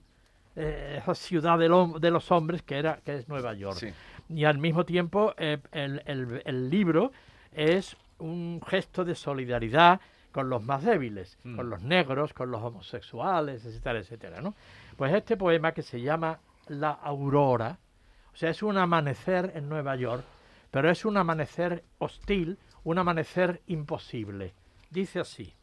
eh, 0.58 0.98
esa 1.02 1.16
ciudad 1.16 1.58
del 1.58 1.72
hom- 1.72 2.00
de 2.00 2.12
los 2.12 2.30
hombres 2.32 2.62
que 2.62 2.78
era 2.78 2.98
que 3.06 3.16
es 3.16 3.30
Nueva 3.30 3.54
York 3.54 3.78
Sí. 3.78 3.94
Y 4.34 4.46
al 4.46 4.58
mismo 4.58 4.86
tiempo 4.86 5.34
eh, 5.38 5.58
el, 5.72 6.02
el- 6.06 6.42
el 6.46 6.70
libro 6.70 7.12
es 7.52 7.96
un 8.20 8.62
gesto 8.66 9.04
de 9.04 9.16
solidaridad 9.16 10.00
con 10.32 10.50
los 10.50 10.64
más 10.64 10.84
débiles, 10.84 11.38
Mm. 11.44 11.56
con 11.58 11.70
los 11.70 11.82
negros, 11.82 12.34
con 12.34 12.52
los 12.52 12.62
homosexuales, 12.62 13.66
etcétera, 13.66 14.00
etcétera, 14.00 14.42
¿no? 14.42 14.54
Pues 14.96 15.14
este 15.14 15.36
poema 15.38 15.74
que 15.74 15.82
se 15.82 16.00
llama 16.02 16.40
La 16.68 16.92
Aurora, 16.92 17.78
o 18.34 18.36
sea, 18.38 18.50
es 18.50 18.64
un 18.64 18.78
amanecer 18.78 19.52
en 19.56 19.68
Nueva 19.68 19.96
York, 19.98 20.24
pero 20.70 20.90
es 20.90 21.04
un 21.04 21.18
amanecer 21.18 21.84
hostil, 21.98 22.58
un 22.86 22.98
amanecer 22.98 23.62
imposible. 23.68 24.54
Dice 24.90 25.20
así. 25.20 25.54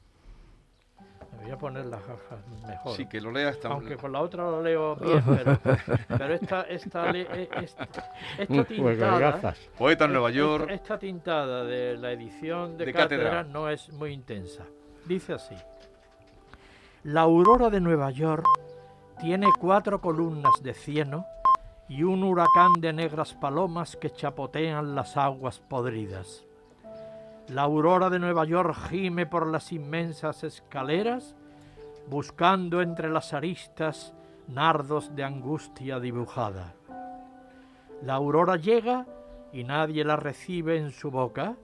Voy 1.43 1.51
a 1.51 1.57
poner 1.59 1.87
las 1.87 2.01
gafas 2.07 2.39
mejor. 2.67 2.97
Sí, 2.97 3.07
que 3.07 3.21
lo 3.21 3.31
leas 3.33 3.59
tan... 3.61 3.73
Aunque 3.73 3.97
con 3.97 4.13
la 4.13 4.21
otra 4.21 4.45
lo 4.45 4.63
leo 4.63 4.97
bien, 5.01 5.23
pero, 5.25 5.59
pero 6.09 6.35
esta, 6.35 6.63
esta, 6.63 7.11
eh, 7.11 7.49
esta, 7.63 7.87
tintada, 8.67 9.19
gafas. 9.19 9.59
Poeta 9.79 10.05
en 10.07 10.13
Nueva 10.13 10.29
esta- 10.29 10.39
York. 10.39 10.71
Esta, 10.71 10.99
tintada 10.99 11.65
de 11.65 11.97
la 11.97 12.13
edición 12.13 12.77
de, 12.77 12.87
De 12.87 12.93
cátedra, 12.93 13.25
Cátedra. 13.31 13.45
no 13.45 13.69
es 13.71 13.91
muy 13.93 14.13
intensa. 14.13 14.65
Dice 15.07 15.33
así. 15.35 15.55
La 17.05 17.23
aurora 17.23 17.71
de 17.71 17.81
Nueva 17.81 18.11
York 18.11 18.45
tiene 19.21 19.47
cuatro 19.59 20.01
columnas 20.01 20.55
de 20.63 20.75
cieno 20.75 21.25
y 21.89 22.03
un 22.03 22.23
huracán 22.25 22.75
de 22.81 22.93
negras 22.93 23.33
palomas 23.35 23.97
que 23.97 24.11
chapotean 24.11 24.95
las 24.95 25.17
aguas 25.17 25.61
podridas. 25.61 26.45
La 27.49 27.63
aurora 27.63 28.11
de 28.11 28.19
Nueva 28.19 28.45
York 28.45 28.77
gime 28.91 29.25
por 29.25 29.47
las 29.47 29.73
inmensas 29.73 30.45
escaleras, 30.45 31.35
buscando 32.07 32.83
entre 32.83 33.09
las 33.09 33.33
aristas 33.33 34.13
nardos 34.49 35.17
de 35.17 35.25
angustia 35.25 35.99
dibujada. 35.99 36.75
La 38.03 38.15
aurora 38.15 38.57
llega 38.57 39.07
y 39.51 39.65
nadie 39.65 40.05
la 40.05 40.17
recibe 40.17 40.77
en 40.77 40.91
su 40.91 41.11
boca, 41.11 41.57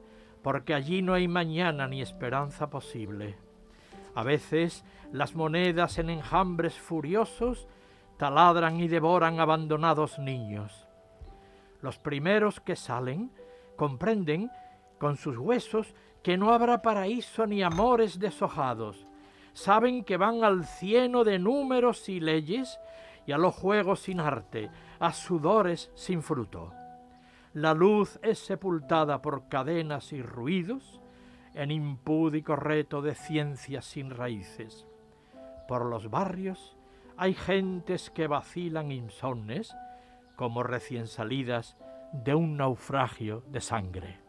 porque 0.43 0.73
allí 0.73 1.03
no 1.03 1.13
hay 1.13 1.29
mañana 1.29 1.87
ni 1.87 2.01
esperanza 2.01 2.71
posible. 2.71 3.37
A 4.15 4.23
veces 4.23 4.87
las 5.13 5.35
monedas 5.35 5.99
en 5.99 6.09
enjambres 6.09 6.79
furiosos 6.79 7.69
taladran 8.17 8.81
y 8.81 8.89
devoran 8.89 9.39
abandonados 9.39 10.19
niños. 10.19 10.87
Los 11.83 11.99
primeros 11.99 12.61
que 12.61 12.75
salen 12.75 13.31
comprenden 13.77 14.51
con 15.05 15.19
sus 15.19 15.37
huesos 15.37 15.95
que 16.23 16.39
no 16.39 16.55
habrá 16.55 16.81
paraíso 16.81 17.47
ni 17.47 17.63
amores 17.63 18.19
deshojados. 18.19 19.07
Saben 19.53 20.03
que 20.03 20.17
van 20.17 20.43
al 20.43 20.65
cieno 20.65 21.25
de 21.25 21.39
números 21.39 22.09
y 22.09 22.21
leyes 22.21 22.81
y 23.27 23.33
a 23.33 23.37
los 23.37 23.55
juegos 23.55 24.01
sin 24.01 24.19
arte, 24.19 24.71
a 24.99 25.13
sudores 25.13 25.93
sin 25.95 26.23
fruto. 26.23 26.73
La 27.53 27.75
luz 27.75 28.19
es 28.23 28.39
sepultada 28.39 29.21
por 29.21 29.47
cadenas 29.51 30.11
y 30.15 30.23
ruidos 30.23 31.03
en 31.53 31.71
impúdico 31.71 32.57
reto 32.57 33.03
de 33.03 33.15
ciencias 33.15 33.85
sin 33.85 34.09
raíces. 34.09 34.87
Por 35.69 35.85
los 35.85 36.09
barrios 36.09 36.79
hay 37.19 37.35
gentes 37.35 38.09
que 38.09 38.27
vacilan 38.27 38.91
insomnes 38.91 39.77
como 40.35 40.63
recién 40.63 41.09
salidas 41.09 41.77
de 42.15 42.35
un 42.35 42.57
naufragio 42.57 43.43
de 43.49 43.61
sangre. 43.61 44.24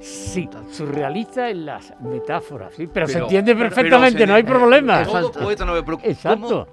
Sí, 0.00 0.48
surrealista 0.72 1.48
en 1.48 1.64
las 1.66 1.92
metáforas, 2.00 2.74
sí, 2.74 2.86
pero, 2.92 3.06
se 3.06 3.14
Pero- 3.14 3.24
entiende 3.26 3.54
pero- 3.54 3.68
perfectamente, 3.68 4.12
pero 4.18 4.26
se- 4.26 4.30
no 4.30 4.34
hay 4.34 4.42
problema. 4.42 5.04
Todo 5.04 5.18
Exacto. 5.18 5.40
poeta 5.40 5.64
no 5.64 5.72
pero 5.84 5.98
¿cómo- 5.98 6.08
Exacto. 6.10 6.68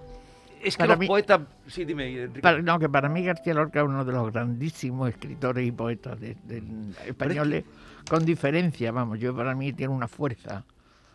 Es 0.62 0.76
que 0.78 0.80
Para 0.80 0.94
los 0.94 1.00
mí- 1.00 1.08
poetas... 1.08 1.42
Sí, 1.68 1.84
dime. 1.86 2.30
Para- 2.42 2.62
no, 2.62 2.80
que 2.80 2.88
para 2.90 3.10
mí 3.10 3.24
García 3.24 3.54
Lorca 3.54 3.82
es 3.82 3.86
uno 3.86 4.06
de 4.06 4.14
los 4.14 4.32
grandísimos 4.32 5.10
escritores 5.10 5.68
y 5.68 5.72
poetas 5.72 6.20
de- 6.20 6.38
de- 6.46 6.64
españoles, 7.06 7.66
con 8.10 8.24
diferencia, 8.26 8.92
vamos, 8.92 9.20
yo 9.20 9.36
para 9.36 9.54
mí 9.56 9.74
tiene 9.74 9.94
una 9.94 10.08
fuerza. 10.08 10.64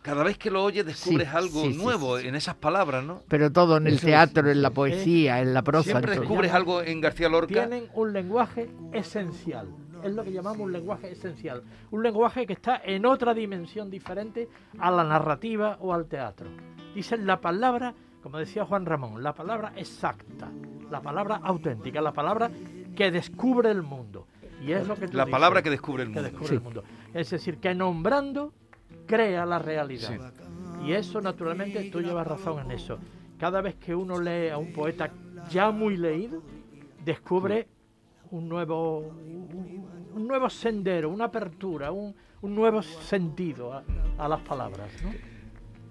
Cada 0.03 0.23
vez 0.23 0.37
que 0.37 0.49
lo 0.49 0.63
oyes 0.63 0.85
descubres 0.85 1.27
Sí, 1.29 1.35
algo 1.35 1.63
sí, 1.63 1.73
nuevo 1.77 2.15
sí, 2.17 2.23
sí. 2.23 2.29
en 2.29 2.35
esas 2.35 2.55
palabras, 2.55 3.03
¿no? 3.03 3.21
Pero 3.27 3.51
todo 3.51 3.77
en 3.77 3.87
el 3.87 3.93
Eso 3.95 4.07
es, 4.07 4.13
teatro, 4.13 4.49
en 4.49 4.61
la 4.61 4.69
sí. 4.69 4.75
poesía, 4.75 5.41
en 5.41 5.53
la 5.53 5.61
prosa. 5.63 5.89
Siempre 5.91 6.17
descubres 6.17 6.53
algo 6.53 6.81
en 6.81 7.01
García 7.01 7.27
Lorca. 7.27 7.47
Tienen 7.53 7.85
un 7.95 8.13
lenguaje 8.13 8.69
esencial. 8.93 9.67
Es 10.03 10.13
lo 10.15 10.23
que 10.23 10.31
llamamos 10.31 10.59
un 10.61 10.71
lenguaje 10.71 11.11
esencial. 11.11 11.63
Un 11.91 12.03
lenguaje 12.03 12.45
que 12.45 12.53
está 12.53 12.81
en 12.83 13.05
otra 13.05 13.33
dimensión 13.33 13.89
diferente 13.89 14.47
a 14.77 14.91
la 14.91 15.03
narrativa 15.03 15.77
o 15.81 15.93
al 15.93 16.07
teatro. 16.07 16.49
Dicen 16.95 17.25
la 17.27 17.39
palabra, 17.41 17.93
como 18.23 18.37
decía 18.37 18.65
Juan 18.65 18.85
Ramón, 18.85 19.21
la 19.21 19.33
palabra 19.33 19.73
exacta, 19.75 20.49
la 20.89 21.01
palabra 21.01 21.39
auténtica, 21.43 22.01
la 22.01 22.13
palabra 22.13 22.49
que 22.95 23.11
descubre 23.11 23.69
el 23.71 23.83
mundo. 23.83 24.27
Y 24.61 24.71
es 24.73 24.87
lo 24.87 24.95
que 24.95 25.07
tú 25.07 25.15
La 25.17 25.23
dices, 25.25 25.31
palabra 25.31 25.61
que 25.61 25.69
descubre 25.69 26.03
el 26.03 26.09
que 26.09 26.15
mundo. 26.15 26.29
descubre 26.29 26.47
Sí. 26.49 26.55
el 26.55 26.61
mundo. 26.61 26.83
Es 27.13 27.29
decir, 27.29 27.57
que 27.59 27.73
nombrando 27.73 28.53
crea 29.05 29.45
la 29.45 29.59
realidad. 29.59 30.33
Y 30.85 30.93
eso, 30.93 31.21
naturalmente, 31.21 31.89
tú 31.91 32.01
llevas 32.01 32.25
razón 32.27 32.59
en 32.59 32.71
eso. 32.71 32.97
Cada 33.37 33.61
vez 33.61 33.75
que 33.75 33.95
uno 33.95 34.19
lee 34.19 34.49
a 34.49 34.57
un 34.57 34.73
poeta 34.73 35.11
ya 35.49 35.71
muy 35.71 35.95
leído, 35.97 36.41
descubre 37.05 37.67
un 38.31 38.47
nuevo, 38.49 38.99
un, 38.99 39.85
un 40.15 40.27
nuevo 40.27 40.49
sendero, 40.49 41.09
una 41.09 41.25
apertura, 41.25 41.91
un, 41.91 42.15
un 42.41 42.55
nuevo 42.55 42.81
sentido 42.81 43.73
a, 43.73 43.83
a 44.17 44.27
las 44.27 44.39
palabras. 44.41 44.89
¿no? 45.03 45.11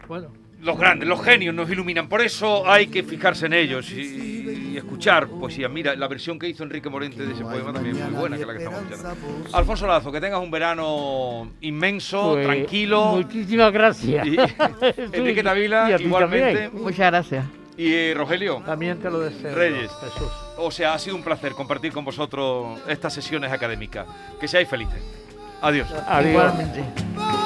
Bueno, 0.06 0.28
Los 0.62 0.78
grandes, 0.78 1.08
los 1.08 1.22
genios 1.22 1.54
nos 1.54 1.70
iluminan. 1.70 2.08
Por 2.08 2.20
eso 2.22 2.68
hay 2.68 2.86
que 2.86 3.02
fijarse 3.02 3.46
en 3.46 3.52
ellos 3.52 3.90
y, 3.92 4.70
y 4.72 4.76
escuchar 4.76 5.28
poesía. 5.28 5.68
Mira, 5.68 5.94
la 5.96 6.08
versión 6.08 6.38
que 6.38 6.48
hizo 6.48 6.62
Enrique 6.64 6.88
Morente 6.88 7.24
de 7.26 7.32
ese 7.32 7.42
poema 7.44 7.72
también 7.72 7.96
es 7.96 8.04
muy 8.10 8.20
buena, 8.20 8.36
que 8.36 8.42
es 8.42 8.48
la 8.48 8.54
que 8.54 8.58
estamos 8.64 8.82
escuchando. 8.90 9.56
Alfonso 9.56 9.86
Lazo, 9.86 10.10
que 10.12 10.20
tengas 10.20 10.40
un 10.40 10.50
verano 10.50 11.50
inmenso, 11.60 12.32
Pues, 12.34 12.46
tranquilo. 12.46 13.06
Muchísimas 13.16 13.72
gracias. 13.72 14.26
Y- 14.26 14.36
Enrique 15.12 15.42
Tavila, 15.42 15.96
igualmente. 16.00 16.62
también. 16.62 16.82
Muchas 16.84 17.10
gracias. 17.10 17.44
Y 17.76 17.92
eh, 17.92 18.14
Rogelio, 18.16 18.62
también 18.64 18.98
te 18.98 19.10
lo 19.10 19.20
deseo. 19.20 19.54
Reyes. 19.54 19.90
Jesús. 20.00 20.32
O 20.58 20.70
sea, 20.70 20.94
ha 20.94 20.98
sido 20.98 21.16
un 21.16 21.22
placer 21.22 21.52
compartir 21.52 21.92
con 21.92 22.04
vosotros 22.04 22.78
estas 22.88 23.12
sesiones 23.12 23.52
académicas. 23.52 24.06
Que 24.40 24.48
seáis 24.48 24.68
felices. 24.68 25.02
Adiós. 25.62 25.88
Adiós. 26.06 26.30
Igualmente. 26.30 27.37